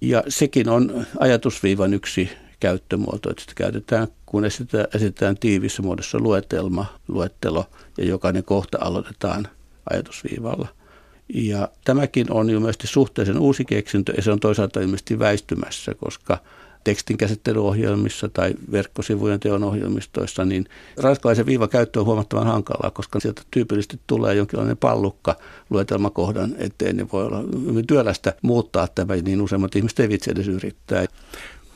Ja 0.00 0.22
sekin 0.28 0.68
on 0.68 1.06
ajatusviivan 1.20 1.94
yksi 1.94 2.30
käyttömuoto, 2.60 3.30
että 3.30 3.40
sitä 3.40 3.52
käytetään, 3.56 4.08
kun 4.26 4.44
esitetään, 4.44 4.86
esitetään 4.94 5.36
tiivissä 5.38 5.82
muodossa 5.82 6.18
luetelma, 6.18 6.86
luettelo 7.08 7.64
ja 7.98 8.04
jokainen 8.04 8.44
kohta 8.44 8.78
aloitetaan 8.80 9.48
ajatusviivalla. 9.90 10.68
Ja 11.34 11.68
tämäkin 11.84 12.32
on 12.32 12.50
ilmeisesti 12.50 12.86
suhteellisen 12.86 13.38
uusi 13.38 13.64
keksintö 13.64 14.12
ja 14.16 14.22
se 14.22 14.32
on 14.32 14.40
toisaalta 14.40 14.80
ilmeisesti 14.80 15.18
väistymässä, 15.18 15.94
koska 15.94 16.38
tekstin 16.86 17.18
käsittelyohjelmissa 17.18 18.28
tai 18.28 18.54
verkkosivujen 18.72 19.40
teon 19.40 19.64
ohjelmistoissa, 19.64 20.44
niin 20.44 20.66
ranskalaisen 20.96 21.46
viivakäyttö 21.46 22.00
on 22.00 22.06
huomattavan 22.06 22.46
hankalaa, 22.46 22.90
koska 22.90 23.20
sieltä 23.20 23.42
tyypillisesti 23.50 24.00
tulee 24.06 24.34
jonkinlainen 24.34 24.76
pallukka 24.76 25.36
luetelmakohdan 25.70 26.54
eteen, 26.58 26.96
niin 26.96 27.08
voi 27.12 27.24
olla 27.24 27.42
hyvin 27.66 27.86
työlästä 27.86 28.34
muuttaa 28.42 28.88
tämä, 28.88 29.16
niin 29.16 29.42
useimmat 29.42 29.76
ihmiset 29.76 30.00
ei 30.00 30.08
vitsi 30.08 30.30
edes 30.30 30.48
yrittää. 30.48 31.06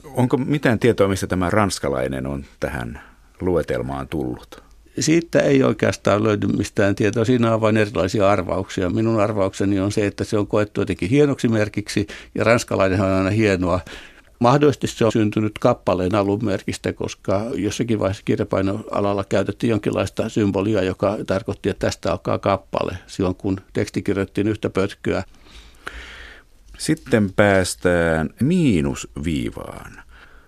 Onko 0.04 0.36
mitään 0.36 0.78
tietoa, 0.78 1.08
missä 1.08 1.26
tämä 1.26 1.50
ranskalainen 1.50 2.26
on 2.26 2.44
tähän 2.60 3.00
luetelmaan 3.40 4.08
tullut? 4.08 4.62
Siitä 5.00 5.40
ei 5.40 5.62
oikeastaan 5.62 6.24
löydy 6.24 6.46
mistään 6.46 6.94
tietoa. 6.94 7.24
Siinä 7.24 7.54
on 7.54 7.60
vain 7.60 7.76
erilaisia 7.76 8.30
arvauksia. 8.30 8.90
Minun 8.90 9.20
arvaukseni 9.20 9.80
on 9.80 9.92
se, 9.92 10.06
että 10.06 10.24
se 10.24 10.38
on 10.38 10.46
koettu 10.46 10.80
jotenkin 10.80 11.10
hienoksi 11.10 11.48
merkiksi 11.48 12.06
ja 12.34 12.44
ranskalainen 12.44 13.00
on 13.00 13.10
aina 13.10 13.30
hienoa. 13.30 13.80
Mahdollisesti 14.38 14.86
se 14.86 15.04
on 15.04 15.12
syntynyt 15.12 15.58
kappaleen 15.58 16.14
alunmerkistä, 16.14 16.92
koska 16.92 17.42
jossakin 17.54 17.98
vaiheessa 17.98 18.22
kirjapainoalalla 18.24 19.24
käytettiin 19.24 19.70
jonkinlaista 19.70 20.28
symbolia, 20.28 20.82
joka 20.82 21.16
tarkoitti, 21.26 21.68
että 21.68 21.86
tästä 21.86 22.12
alkaa 22.12 22.38
kappale 22.38 22.98
silloin, 23.06 23.34
kun 23.34 23.60
teksti 23.72 24.02
kirjoittiin 24.02 24.48
yhtä 24.48 24.70
pötköä. 24.70 25.22
Sitten 26.80 27.32
päästään 27.32 28.30
miinusviivaan, 28.40 30.02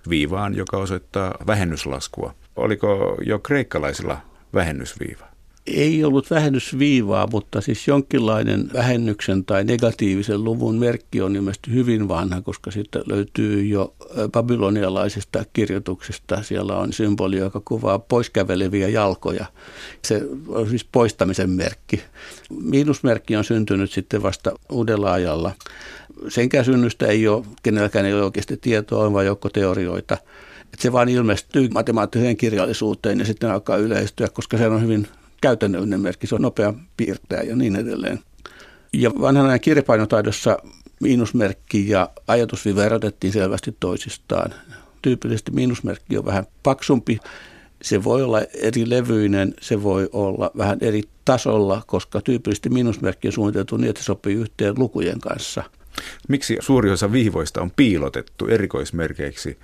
viivaan, 0.08 0.54
joka 0.54 0.76
osoittaa 0.76 1.34
vähennyslaskua. 1.46 2.34
Oliko 2.56 3.16
jo 3.26 3.38
kreikkalaisilla 3.38 4.20
vähennysviiva? 4.54 5.31
Ei 5.66 6.04
ollut 6.04 6.30
vähennysviivaa, 6.30 7.26
mutta 7.26 7.60
siis 7.60 7.88
jonkinlainen 7.88 8.70
vähennyksen 8.72 9.44
tai 9.44 9.64
negatiivisen 9.64 10.44
luvun 10.44 10.78
merkki 10.78 11.20
on 11.20 11.36
ilmeisesti 11.36 11.72
hyvin 11.72 12.08
vanha, 12.08 12.40
koska 12.40 12.70
sitten 12.70 13.02
löytyy 13.06 13.64
jo 13.64 13.94
babylonialaisista 14.32 15.44
kirjoituksista. 15.52 16.42
Siellä 16.42 16.76
on 16.76 16.92
symboli, 16.92 17.36
joka 17.36 17.62
kuvaa 17.64 17.98
poiskäveleviä 17.98 18.88
jalkoja. 18.88 19.46
Se 20.04 20.22
on 20.48 20.68
siis 20.68 20.84
poistamisen 20.84 21.50
merkki. 21.50 22.02
Miinusmerkki 22.62 23.36
on 23.36 23.44
syntynyt 23.44 23.90
sitten 23.90 24.22
vasta 24.22 24.52
uudella 24.70 25.12
ajalla. 25.12 25.52
Senkään 26.28 26.64
synnystä 26.64 27.06
ei 27.06 27.28
ole, 27.28 27.44
kenelläkään 27.62 28.06
ei 28.06 28.12
ole 28.12 28.22
oikeasti 28.22 28.56
tietoa, 28.56 29.04
on 29.04 29.12
vain 29.12 29.26
joukko 29.26 29.48
teorioita. 29.48 30.14
Että 30.60 30.82
se 30.82 30.92
vaan 30.92 31.08
ilmestyy 31.08 31.68
matemaattiseen 31.68 32.36
kirjallisuuteen 32.36 33.18
ja 33.18 33.24
sitten 33.24 33.50
alkaa 33.50 33.76
yleistyä, 33.76 34.28
koska 34.28 34.58
se 34.58 34.68
on 34.68 34.82
hyvin 34.82 35.08
käytännöllinen 35.42 36.00
merkki, 36.00 36.26
se 36.26 36.34
on 36.34 36.42
nopea 36.42 36.74
piirtää 36.96 37.42
ja 37.42 37.56
niin 37.56 37.76
edelleen. 37.76 38.20
Ja 38.92 39.10
vanhana 39.20 39.58
kirjapainotaidossa 39.58 40.58
miinusmerkki 41.00 41.88
ja 41.88 42.10
ajatusviiva 42.28 42.84
erotettiin 42.84 43.32
selvästi 43.32 43.76
toisistaan. 43.80 44.54
Tyypillisesti 45.02 45.50
miinusmerkki 45.50 46.18
on 46.18 46.24
vähän 46.24 46.46
paksumpi. 46.62 47.18
Se 47.82 48.04
voi 48.04 48.22
olla 48.22 48.40
eri 48.40 48.90
levyinen, 48.90 49.54
se 49.60 49.82
voi 49.82 50.08
olla 50.12 50.50
vähän 50.56 50.78
eri 50.80 51.02
tasolla, 51.24 51.82
koska 51.86 52.20
tyypillisesti 52.20 52.68
miinusmerkki 52.68 53.28
on 53.28 53.32
suunniteltu 53.32 53.76
niin, 53.76 53.90
että 53.90 54.02
se 54.02 54.06
sopii 54.06 54.34
yhteen 54.34 54.74
lukujen 54.78 55.20
kanssa. 55.20 55.62
Miksi 56.28 56.56
suuri 56.60 56.90
osa 56.90 57.12
viivoista 57.12 57.62
on 57.62 57.70
piilotettu 57.70 58.46
erikoismerkeiksi 58.46 59.58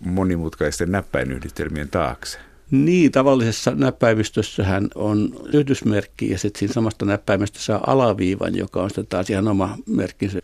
monimutkaisten 0.00 0.92
näppäinyhdistelmien 0.92 1.88
taakse? 1.88 2.38
Niin, 2.70 3.12
tavallisessa 3.12 3.70
näppäimistössähän 3.70 4.88
on 4.94 5.30
yhdysmerkki 5.52 6.30
ja 6.30 6.38
sitten 6.38 6.58
siinä 6.58 6.74
samasta 6.74 7.04
näppäimestä 7.04 7.58
saa 7.58 7.84
alaviivan, 7.86 8.56
joka 8.56 8.82
on 8.82 8.90
sitten 8.90 9.06
taas 9.06 9.30
ihan 9.30 9.48
oma 9.48 9.76
merkkinsä. 9.86 10.38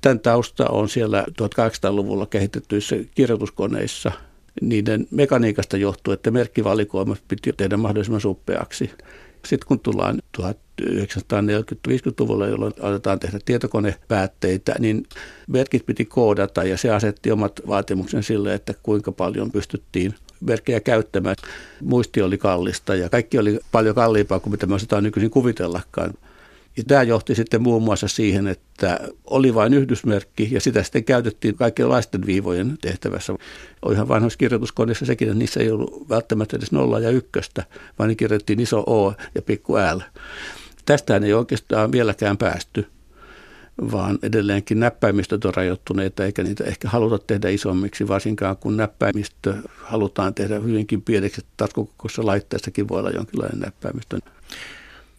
Tämän 0.00 0.20
tausta 0.20 0.68
on 0.68 0.88
siellä 0.88 1.24
1800-luvulla 1.42 2.26
kehitettyissä 2.26 2.96
kirjoituskoneissa. 3.14 4.12
Niiden 4.60 5.06
mekaniikasta 5.10 5.76
johtuu, 5.76 6.12
että 6.12 6.30
merkkivalikoima 6.30 7.16
piti 7.28 7.52
tehdä 7.56 7.76
mahdollisimman 7.76 8.20
suppeaksi. 8.20 8.90
Sitten 9.46 9.68
kun 9.68 9.80
tullaan 9.80 10.18
1940-50-luvulla, 10.38 12.46
jolloin 12.46 12.72
aletaan 12.82 13.20
tehdä 13.20 13.38
tietokonepäätteitä, 13.44 14.74
niin 14.78 15.06
merkit 15.46 15.86
piti 15.86 16.04
koodata 16.04 16.64
ja 16.64 16.76
se 16.76 16.90
asetti 16.90 17.30
omat 17.30 17.60
vaatimuksen 17.66 18.22
sille, 18.22 18.54
että 18.54 18.74
kuinka 18.82 19.12
paljon 19.12 19.52
pystyttiin 19.52 20.14
merkkejä 20.40 20.80
käyttämään. 20.80 21.36
Muisti 21.82 22.22
oli 22.22 22.38
kallista 22.38 22.94
ja 22.94 23.08
kaikki 23.08 23.38
oli 23.38 23.60
paljon 23.72 23.94
kalliimpaa 23.94 24.40
kuin 24.40 24.50
mitä 24.50 24.66
me 24.66 24.74
osataan 24.74 25.02
nykyisin 25.02 25.30
kuvitellakaan. 25.30 26.14
Ja 26.76 26.84
tämä 26.86 27.02
johti 27.02 27.34
sitten 27.34 27.62
muun 27.62 27.82
muassa 27.82 28.08
siihen, 28.08 28.46
että 28.46 29.00
oli 29.24 29.54
vain 29.54 29.74
yhdysmerkki 29.74 30.48
ja 30.50 30.60
sitä 30.60 30.82
sitten 30.82 31.04
käytettiin 31.04 31.54
kaikenlaisten 31.54 32.26
viivojen 32.26 32.78
tehtävässä. 32.80 33.34
Oli 33.82 33.94
ihan 33.94 34.08
vanhoissa 34.08 34.38
kirjoituskoneissa 34.38 35.06
sekin, 35.06 35.28
että 35.28 35.38
niissä 35.38 35.60
ei 35.60 35.70
ollut 35.70 36.08
välttämättä 36.08 36.56
edes 36.56 36.72
nolla 36.72 37.00
ja 37.00 37.10
ykköstä, 37.10 37.64
vaan 37.98 38.08
ne 38.08 38.14
kirjoitettiin 38.14 38.60
iso 38.60 38.80
O 38.80 39.14
ja 39.34 39.42
pikku 39.42 39.74
L. 39.74 40.00
Tästähän 40.86 41.24
ei 41.24 41.32
oikeastaan 41.32 41.92
vieläkään 41.92 42.38
päästy 42.38 42.86
vaan 43.92 44.18
edelleenkin 44.22 44.80
näppäimistöt 44.80 45.44
on 45.44 45.54
rajoittuneita, 45.54 46.24
eikä 46.24 46.42
niitä 46.42 46.64
ehkä 46.64 46.88
haluta 46.88 47.18
tehdä 47.18 47.48
isommiksi, 47.48 48.08
varsinkaan 48.08 48.56
kun 48.56 48.76
näppäimistö 48.76 49.54
halutaan 49.76 50.34
tehdä 50.34 50.58
hyvinkin 50.58 51.02
pieneksi. 51.02 51.40
Taskukokoisessa 51.56 52.26
laitteessakin 52.26 52.88
voi 52.88 53.00
olla 53.00 53.10
jonkinlainen 53.10 53.60
näppäimistö. 53.60 54.18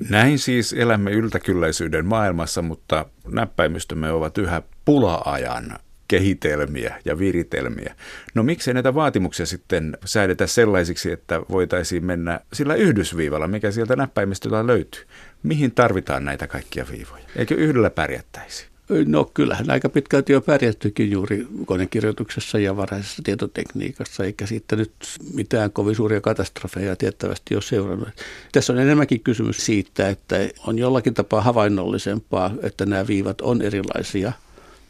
Näin 0.09 0.39
siis 0.39 0.73
elämme 0.73 1.11
yltäkylläisyyden 1.11 2.05
maailmassa, 2.05 2.61
mutta 2.61 3.05
näppäimistömme 3.27 4.11
ovat 4.11 4.37
yhä 4.37 4.61
pula-ajan 4.85 5.79
kehitelmiä 6.07 7.01
ja 7.05 7.19
viritelmiä. 7.19 7.95
No 8.35 8.43
miksi 8.43 8.73
näitä 8.73 8.95
vaatimuksia 8.95 9.45
sitten 9.45 9.97
säädetä 10.05 10.47
sellaisiksi, 10.47 11.11
että 11.11 11.41
voitaisiin 11.49 12.05
mennä 12.05 12.39
sillä 12.53 12.75
yhdysviivalla, 12.75 13.47
mikä 13.47 13.71
sieltä 13.71 13.95
näppäimistöltä 13.95 14.67
löytyy? 14.67 15.03
Mihin 15.43 15.71
tarvitaan 15.71 16.25
näitä 16.25 16.47
kaikkia 16.47 16.85
viivoja? 16.91 17.23
Eikö 17.35 17.55
yhdellä 17.55 17.89
pärjättäisi? 17.89 18.65
No 19.05 19.31
kyllähän 19.33 19.69
aika 19.69 19.89
pitkälti 19.89 20.35
on 20.35 20.43
pärjättykin 20.43 21.11
juuri 21.11 21.47
konekirjoituksessa 21.65 22.59
ja 22.59 22.77
varhaisessa 22.77 23.21
tietotekniikassa, 23.25 24.23
eikä 24.23 24.45
siitä 24.45 24.75
nyt 24.75 24.91
mitään 25.33 25.71
kovin 25.71 25.95
suuria 25.95 26.21
katastrofeja 26.21 26.95
tiettävästi 26.95 27.55
ole 27.55 27.61
seurannut. 27.61 28.09
Tässä 28.51 28.73
on 28.73 28.79
enemmänkin 28.79 29.19
kysymys 29.19 29.65
siitä, 29.65 30.09
että 30.09 30.35
on 30.67 30.79
jollakin 30.79 31.13
tapaa 31.13 31.41
havainnollisempaa, 31.41 32.53
että 32.63 32.85
nämä 32.85 33.07
viivat 33.07 33.41
on 33.41 33.61
erilaisia– 33.61 34.31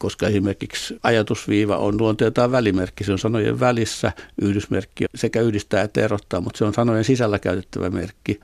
koska 0.02 0.28
esimerkiksi 0.28 1.00
ajatusviiva 1.04 1.78
on 1.78 1.98
luonteeltaan 1.98 2.52
välimerkki. 2.52 3.04
Se 3.04 3.12
on 3.12 3.20
sanojen 3.20 3.60
välissä 3.60 4.12
yhdysmerkki 4.42 5.06
sekä 5.16 5.42
yhdistää 5.42 5.84
että 5.84 6.02
erottaa, 6.02 6.42
mutta 6.42 6.58
se 6.58 6.66
on 6.66 6.74
sanojen 6.74 7.04
sisällä 7.04 7.40
käytettävä 7.40 7.90
merkki. 7.90 8.40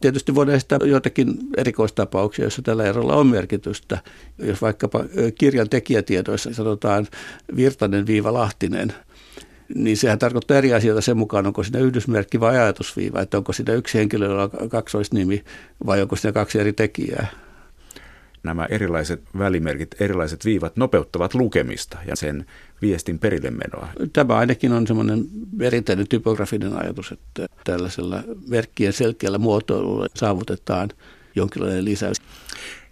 Tietysti 0.00 0.34
voidaan 0.34 0.56
esittää 0.56 0.78
joitakin 0.84 1.38
erikoistapauksia, 1.56 2.44
joissa 2.44 2.62
tällä 2.62 2.84
erolla 2.84 3.16
on 3.16 3.26
merkitystä. 3.26 3.98
Jos 4.38 4.62
vaikkapa 4.62 5.04
kirjan 5.34 5.68
tekijätiedoissa 5.68 6.54
sanotaan 6.54 7.06
Virtanen 7.56 8.06
viiva 8.06 8.32
Lahtinen, 8.32 8.92
niin 9.74 9.96
sehän 9.96 10.18
tarkoittaa 10.18 10.56
eri 10.56 10.74
asioita 10.74 11.00
sen 11.00 11.16
mukaan, 11.16 11.46
onko 11.46 11.62
siinä 11.62 11.78
yhdysmerkki 11.78 12.40
vai 12.40 12.58
ajatusviiva, 12.58 13.20
että 13.20 13.38
onko 13.38 13.52
siinä 13.52 13.72
yksi 13.72 13.98
henkilö, 13.98 14.26
jolla 14.26 14.50
on 14.60 14.68
kaksoisnimi 14.68 15.44
vai 15.86 16.02
onko 16.02 16.16
siinä 16.16 16.32
kaksi 16.32 16.60
eri 16.60 16.72
tekijää 16.72 17.26
nämä 18.42 18.66
erilaiset 18.70 19.22
välimerkit, 19.38 20.00
erilaiset 20.00 20.44
viivat 20.44 20.76
nopeuttavat 20.76 21.34
lukemista 21.34 21.98
ja 22.06 22.16
sen 22.16 22.46
viestin 22.82 23.18
perille 23.18 23.50
menoa. 23.50 23.88
Tämä 24.12 24.36
ainakin 24.36 24.72
on 24.72 24.86
semmoinen 24.86 25.24
perinteinen 25.58 26.08
typografinen 26.08 26.76
ajatus, 26.76 27.12
että 27.12 27.46
tällaisella 27.64 28.22
merkkien 28.48 28.92
selkeällä 28.92 29.38
muotoilulla 29.38 30.06
saavutetaan 30.14 30.88
jonkinlainen 31.34 31.84
lisäys. 31.84 32.16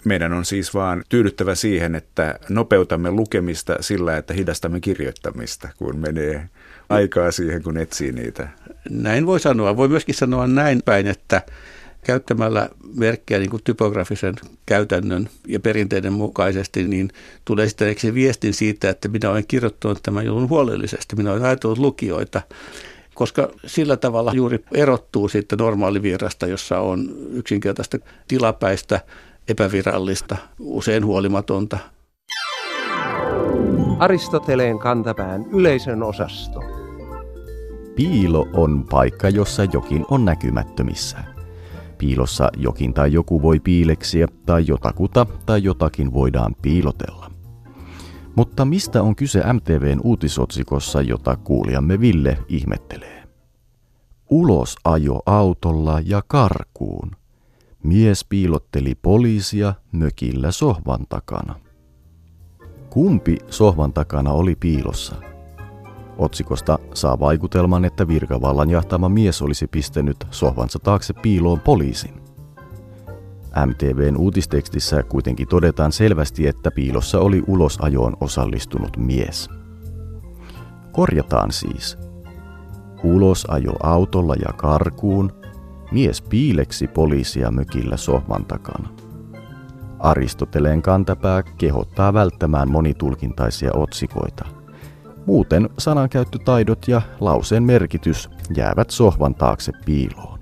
Meidän 0.05 0.33
on 0.33 0.45
siis 0.45 0.75
vaan 0.75 1.05
tyydyttävä 1.09 1.55
siihen, 1.55 1.95
että 1.95 2.39
nopeutamme 2.49 3.11
lukemista 3.11 3.77
sillä, 3.81 4.17
että 4.17 4.35
hidastamme 4.35 4.81
kirjoittamista, 4.81 5.69
kun 5.77 5.99
menee 5.99 6.49
aikaa 6.89 7.31
siihen, 7.31 7.63
kun 7.63 7.77
etsii 7.77 8.13
niitä. 8.13 8.49
Näin 8.91 9.27
voi 9.27 9.41
sanoa. 9.41 9.77
Voi 9.77 9.89
myöskin 9.89 10.15
sanoa 10.15 10.47
näin 10.47 10.83
päin, 10.85 11.07
että 11.07 11.43
käyttämällä 12.05 12.69
merkkejä 12.95 13.41
niin 13.41 13.51
kuin 13.51 13.63
typografisen 13.65 14.35
käytännön 14.67 15.29
ja 15.47 15.61
perinteiden 15.61 16.13
mukaisesti, 16.13 16.85
niin 16.85 17.11
tulee 17.45 17.69
sitten 17.69 17.95
se 17.99 18.15
viestin 18.15 18.55
siitä, 18.55 18.91
että 18.91 19.09
minä 19.09 19.31
olen 19.31 19.47
kirjoittanut 19.49 20.03
tämän 20.03 20.27
jutun 20.27 20.49
huolellisesti, 20.49 21.17
minä 21.17 21.31
olen 21.33 21.45
ajatellut 21.45 21.79
lukijoita, 21.79 22.43
koska 23.15 23.49
sillä 23.67 23.97
tavalla 23.97 24.33
juuri 24.35 24.65
erottuu 24.75 25.29
sitten 25.29 25.59
normaalivirrasta, 25.59 26.47
jossa 26.47 26.81
on 26.81 27.09
yksinkertaista 27.31 27.99
tilapäistä, 28.29 29.01
epävirallista, 29.49 30.37
usein 30.59 31.05
huolimatonta. 31.05 31.79
Aristoteleen 33.99 34.79
kantapään 34.79 35.45
yleisön 35.53 36.03
osasto. 36.03 36.61
Piilo 37.97 38.49
on 38.53 38.85
paikka, 38.91 39.29
jossa 39.29 39.65
jokin 39.65 40.05
on 40.11 40.25
näkymättömissä. 40.25 41.38
Piilossa 41.99 42.49
jokin 42.57 42.95
tai 42.95 43.13
joku 43.13 43.43
voi 43.43 43.61
piileksiä 43.61 44.27
tai 44.47 44.65
jotakuta 44.67 45.27
tai 45.47 45.63
jotakin 45.63 46.13
voidaan 46.13 46.55
piilotella. 46.63 47.31
Mutta 48.37 48.65
mistä 48.65 49.03
on 49.03 49.17
kyse 49.17 49.43
MTVn 49.53 50.01
uutisotsikossa, 50.05 51.03
jota 51.03 51.37
kuulijamme 51.37 52.01
Ville 52.01 52.39
ihmettelee? 52.49 53.29
Ulos 54.31 54.77
ajo 54.85 55.21
autolla 55.27 56.01
ja 56.05 56.23
karkuun. 56.27 57.11
Mies 57.83 58.25
piilotteli 58.25 58.95
poliisia 58.95 59.75
mökillä 59.93 60.51
sohvan 60.51 61.07
takana. 61.09 61.55
Kumpi 62.91 63.39
sohvan 63.51 63.93
takana 63.93 64.33
oli 64.33 64.57
piilossa? 64.57 65.17
Otsikosta 66.19 66.79
saa 66.95 67.21
vaikutelman, 67.21 67.85
että 67.85 68.09
virkavallan 68.09 68.71
jahtama 68.71 69.09
mies 69.09 69.43
olisi 69.43 69.67
pistänyt 69.67 70.17
sohvansa 70.31 70.79
taakse 70.79 71.15
piiloon 71.15 71.61
poliisin. 71.61 72.15
MTVn 73.67 74.17
uutistekstissä 74.17 75.03
kuitenkin 75.03 75.49
todetaan 75.49 75.93
selvästi, 75.93 76.47
että 76.47 76.71
piilossa 76.71 77.21
oli 77.21 77.43
ulosajoon 77.47 78.17
osallistunut 78.21 78.97
mies. 78.97 79.51
Korjataan 80.93 81.53
siis. 81.53 81.99
Ulosajo 83.03 83.73
autolla 83.83 84.35
ja 84.35 84.53
karkuun. 84.53 85.33
Mies 85.93 86.23
piileksi 86.23 86.87
poliisia 86.89 87.51
mökillä 87.51 87.97
sohvan 87.97 88.45
takana. 88.45 88.89
Aristoteleen 89.99 90.83
kantapää 90.83 91.43
kehottaa 91.43 92.15
välttämään 92.15 92.71
monitulkintaisia 92.71 93.71
otsikoita– 93.75 94.45
Muuten 95.29 95.69
sanankäyttötaidot 95.79 96.89
ja 96.89 97.03
lauseen 97.21 97.63
merkitys 97.63 98.31
jäävät 98.57 98.91
sohvan 98.91 99.35
taakse 99.35 99.73
piiloon. 99.85 100.39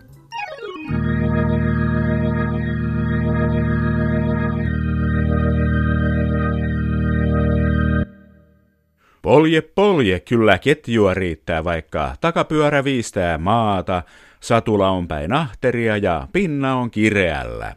Polje, 9.22 9.60
polje, 9.60 10.20
kyllä 10.20 10.58
ketjua 10.58 11.14
riittää, 11.14 11.64
vaikka 11.64 12.16
takapyörä 12.20 12.84
viistää 12.84 13.38
maata, 13.38 14.02
satula 14.40 14.90
on 14.90 15.08
päin 15.08 15.32
ahteria 15.32 15.96
ja 15.96 16.28
pinna 16.32 16.76
on 16.76 16.90
kireällä. 16.90 17.76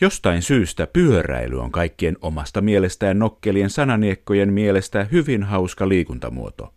Jostain 0.00 0.42
syystä 0.42 0.86
pyöräily 0.86 1.60
on 1.60 1.72
kaikkien 1.72 2.16
omasta 2.20 2.60
mielestään 2.60 3.18
nokkelien 3.18 3.70
sananiekkojen 3.70 4.52
mielestä 4.52 5.06
hyvin 5.12 5.42
hauska 5.42 5.88
liikuntamuoto. 5.88 6.74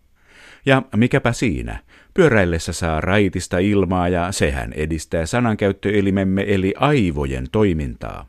Ja 0.66 0.82
mikäpä 0.96 1.32
siinä, 1.32 1.78
pyöräillessä 2.14 2.72
saa 2.72 3.00
raitista 3.00 3.58
ilmaa 3.58 4.08
ja 4.08 4.32
sehän 4.32 4.72
edistää 4.72 5.26
sanankäyttöelimemme 5.26 6.44
eli 6.48 6.74
aivojen 6.76 7.46
toimintaa. 7.52 8.28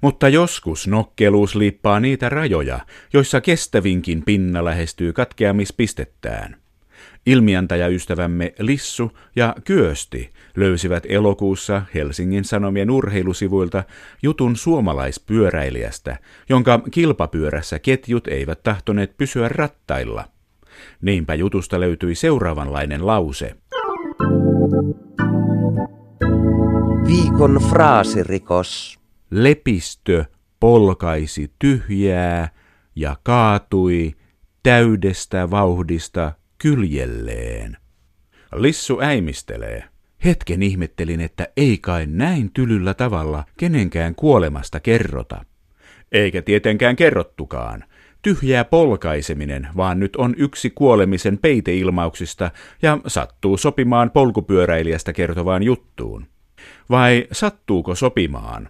Mutta 0.00 0.28
joskus 0.28 0.86
nokkeluus 0.86 1.54
liippaa 1.54 2.00
niitä 2.00 2.28
rajoja, 2.28 2.80
joissa 3.12 3.40
kestävinkin 3.40 4.22
pinna 4.22 4.64
lähestyy 4.64 5.12
katkeamispistettään. 5.12 6.56
Ilmiantajaystävämme 7.26 8.54
Lissu 8.58 9.12
ja 9.36 9.54
Kyösti 9.64 10.30
löysivät 10.56 11.02
elokuussa 11.08 11.82
Helsingin 11.94 12.44
Sanomien 12.44 12.90
urheilusivuilta 12.90 13.84
jutun 14.22 14.56
suomalaispyöräilijästä, 14.56 16.16
jonka 16.48 16.80
kilpapyörässä 16.90 17.78
ketjut 17.78 18.28
eivät 18.28 18.62
tahtoneet 18.62 19.16
pysyä 19.16 19.48
rattailla. 19.48 20.24
Niinpä 21.02 21.34
jutusta 21.34 21.80
löytyi 21.80 22.14
seuraavanlainen 22.14 23.06
lause. 23.06 23.56
Viikon 27.06 27.60
fraasirikos. 27.70 28.98
Lepistö 29.30 30.24
polkaisi 30.60 31.52
tyhjää 31.58 32.48
ja 32.96 33.16
kaatui 33.22 34.12
täydestä 34.62 35.50
vauhdista 35.50 36.32
kyljelleen. 36.58 37.76
Lissu 38.54 39.00
äimistelee. 39.00 39.84
Hetken 40.24 40.62
ihmettelin, 40.62 41.20
että 41.20 41.48
ei 41.56 41.78
kai 41.78 42.06
näin 42.06 42.50
tylyllä 42.52 42.94
tavalla 42.94 43.44
kenenkään 43.56 44.14
kuolemasta 44.14 44.80
kerrota. 44.80 45.44
Eikä 46.12 46.42
tietenkään 46.42 46.96
kerrottukaan. 46.96 47.84
Tyhjää 48.22 48.64
polkaiseminen, 48.64 49.68
vaan 49.76 50.00
nyt 50.00 50.16
on 50.16 50.34
yksi 50.38 50.70
kuolemisen 50.70 51.38
peiteilmauksista 51.38 52.50
ja 52.82 52.98
sattuu 53.06 53.56
sopimaan 53.56 54.10
polkupyöräilijästä 54.10 55.12
kertovaan 55.12 55.62
juttuun. 55.62 56.26
Vai 56.90 57.26
sattuuko 57.32 57.94
sopimaan? 57.94 58.68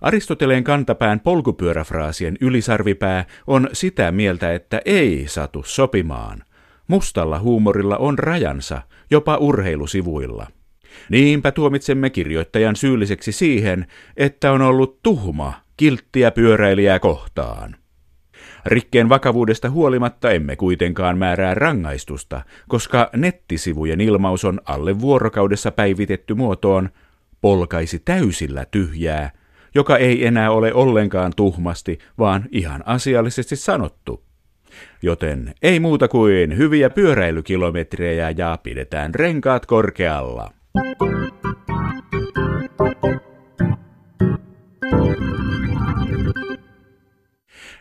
Aristoteleen 0.00 0.64
kantapään 0.64 1.20
polkupyöräfraasien 1.20 2.36
ylisarvipää 2.40 3.24
on 3.46 3.68
sitä 3.72 4.12
mieltä, 4.12 4.54
että 4.54 4.80
ei 4.84 5.24
satu 5.28 5.62
sopimaan. 5.66 6.44
Mustalla 6.88 7.38
huumorilla 7.38 7.96
on 7.96 8.18
rajansa, 8.18 8.82
jopa 9.10 9.36
urheilusivuilla. 9.36 10.46
Niinpä 11.08 11.52
tuomitsemme 11.52 12.10
kirjoittajan 12.10 12.76
syylliseksi 12.76 13.32
siihen, 13.32 13.86
että 14.16 14.52
on 14.52 14.62
ollut 14.62 15.02
tuhma 15.02 15.52
kilttiä 15.76 16.30
pyöräilijää 16.30 16.98
kohtaan. 16.98 17.76
Rikkeen 18.66 19.08
vakavuudesta 19.08 19.70
huolimatta 19.70 20.30
emme 20.30 20.56
kuitenkaan 20.56 21.18
määrää 21.18 21.54
rangaistusta, 21.54 22.42
koska 22.68 23.10
nettisivujen 23.16 24.00
ilmaus 24.00 24.44
on 24.44 24.60
alle 24.64 25.00
vuorokaudessa 25.00 25.70
päivitetty 25.70 26.34
muotoon 26.34 26.88
polkaisi 27.40 27.98
täysillä 27.98 28.64
tyhjää, 28.70 29.30
joka 29.74 29.96
ei 29.96 30.26
enää 30.26 30.50
ole 30.50 30.74
ollenkaan 30.74 31.32
tuhmasti, 31.36 31.98
vaan 32.18 32.44
ihan 32.50 32.82
asiallisesti 32.86 33.56
sanottu. 33.56 34.31
Joten 35.02 35.54
ei 35.62 35.80
muuta 35.80 36.08
kuin 36.08 36.56
hyviä 36.56 36.90
pyöräilykilometrejä 36.90 38.30
ja 38.30 38.58
pidetään 38.62 39.14
renkaat 39.14 39.66
korkealla. 39.66 40.52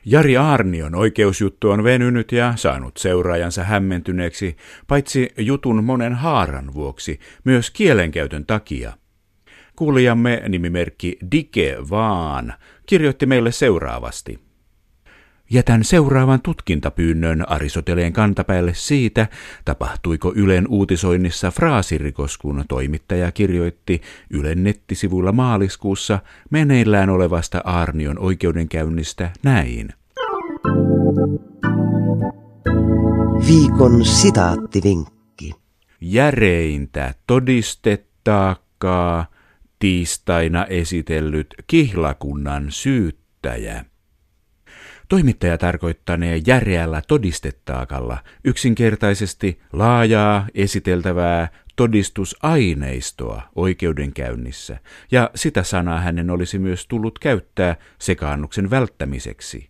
Jari 0.05 0.37
Aarnion 0.37 0.95
oikeusjuttu 0.95 1.69
on 1.69 1.83
venynyt 1.83 2.31
ja 2.31 2.53
saanut 2.55 2.97
seuraajansa 2.97 3.63
hämmentyneeksi, 3.63 4.57
paitsi 4.87 5.29
jutun 5.37 5.83
monen 5.83 6.13
haaran 6.13 6.73
vuoksi, 6.73 7.19
myös 7.43 7.71
kielenkäytön 7.71 8.45
takia. 8.45 8.93
Kuulijamme 9.75 10.43
nimimerkki 10.49 11.17
Dike 11.31 11.77
Vaan 11.89 12.53
kirjoitti 12.85 13.25
meille 13.25 13.51
seuraavasti. 13.51 14.50
Jätän 15.53 15.83
seuraavan 15.83 16.41
tutkintapyynnön 16.41 17.49
Arisoteleen 17.49 18.13
kantapäälle 18.13 18.73
siitä, 18.73 19.27
tapahtuiko 19.65 20.33
Ylen 20.35 20.67
uutisoinnissa 20.67 21.51
fraasirikos, 21.51 22.37
kun 22.37 22.65
toimittaja 22.67 23.31
kirjoitti 23.31 24.01
Ylen 24.29 24.63
nettisivuilla 24.63 25.31
maaliskuussa 25.31 26.19
meneillään 26.49 27.09
olevasta 27.09 27.61
Arnion 27.63 28.19
oikeudenkäynnistä 28.19 29.29
näin. 29.43 29.93
Viikon 33.47 34.05
sitaattivinkki. 34.05 35.51
Järeintä 36.01 37.13
todistettaakkaa 37.27 39.25
tiistaina 39.79 40.65
esitellyt 40.65 41.47
kihlakunnan 41.67 42.65
syyttäjä. 42.69 43.90
Toimittaja 45.11 45.57
tarkoittanee 45.57 46.41
järeällä 46.47 47.01
todistettaakalla 47.07 48.17
yksinkertaisesti 48.43 49.61
laajaa 49.73 50.47
esiteltävää 50.55 51.47
todistusaineistoa 51.75 53.41
oikeudenkäynnissä, 53.55 54.77
ja 55.11 55.29
sitä 55.35 55.63
sanaa 55.63 55.99
hänen 56.01 56.29
olisi 56.29 56.59
myös 56.59 56.87
tullut 56.87 57.19
käyttää 57.19 57.75
sekaannuksen 57.99 58.69
välttämiseksi. 58.69 59.69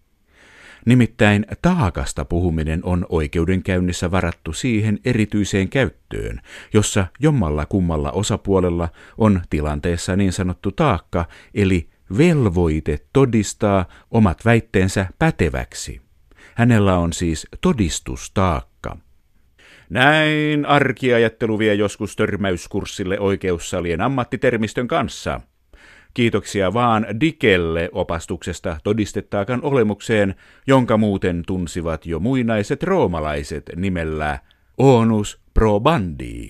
Nimittäin 0.86 1.45
taakasta 1.62 2.25
puhuminen 2.25 2.80
on 2.84 3.06
oikeudenkäynnissä 3.10 4.12
varattu 4.12 4.54
siihen 4.54 4.99
erityiseen 5.06 5.69
käyttöön, 5.69 6.41
jossa 6.73 7.08
jommalla 7.19 7.65
kummalla 7.65 8.12
osapuolella 8.12 8.89
on 9.17 9.41
tilanteessa 9.49 10.15
niin 10.15 10.34
sanottu 10.34 10.71
taakka, 10.71 11.25
eli 11.54 11.90
velvoite 12.17 13.00
todistaa 13.13 13.86
omat 14.12 14.45
väitteensä 14.45 15.06
päteväksi. 15.19 16.02
Hänellä 16.56 16.97
on 16.97 17.13
siis 17.13 17.47
todistustaakka. 17.62 18.97
Näin 19.89 20.65
arkiajattelu 20.65 21.60
vie 21.60 21.74
joskus 21.74 22.15
törmäyskurssille 22.15 23.19
oikeussalien 23.19 24.02
ammattitermistön 24.02 24.88
kanssa. 24.88 25.41
Kiitoksia 26.13 26.74
vaan 26.74 27.06
Dikelle 27.19 27.89
opastuksesta 27.91 28.78
todistettaakan 28.84 29.60
olemukseen, 29.63 30.36
jonka 30.67 30.97
muuten 30.97 31.43
tunsivat 31.47 32.06
jo 32.06 32.19
muinaiset 32.19 32.84
roomalaiset 32.84 33.69
nimellä 33.76 34.39
Onus 34.78 35.41
probandi. 35.54 36.50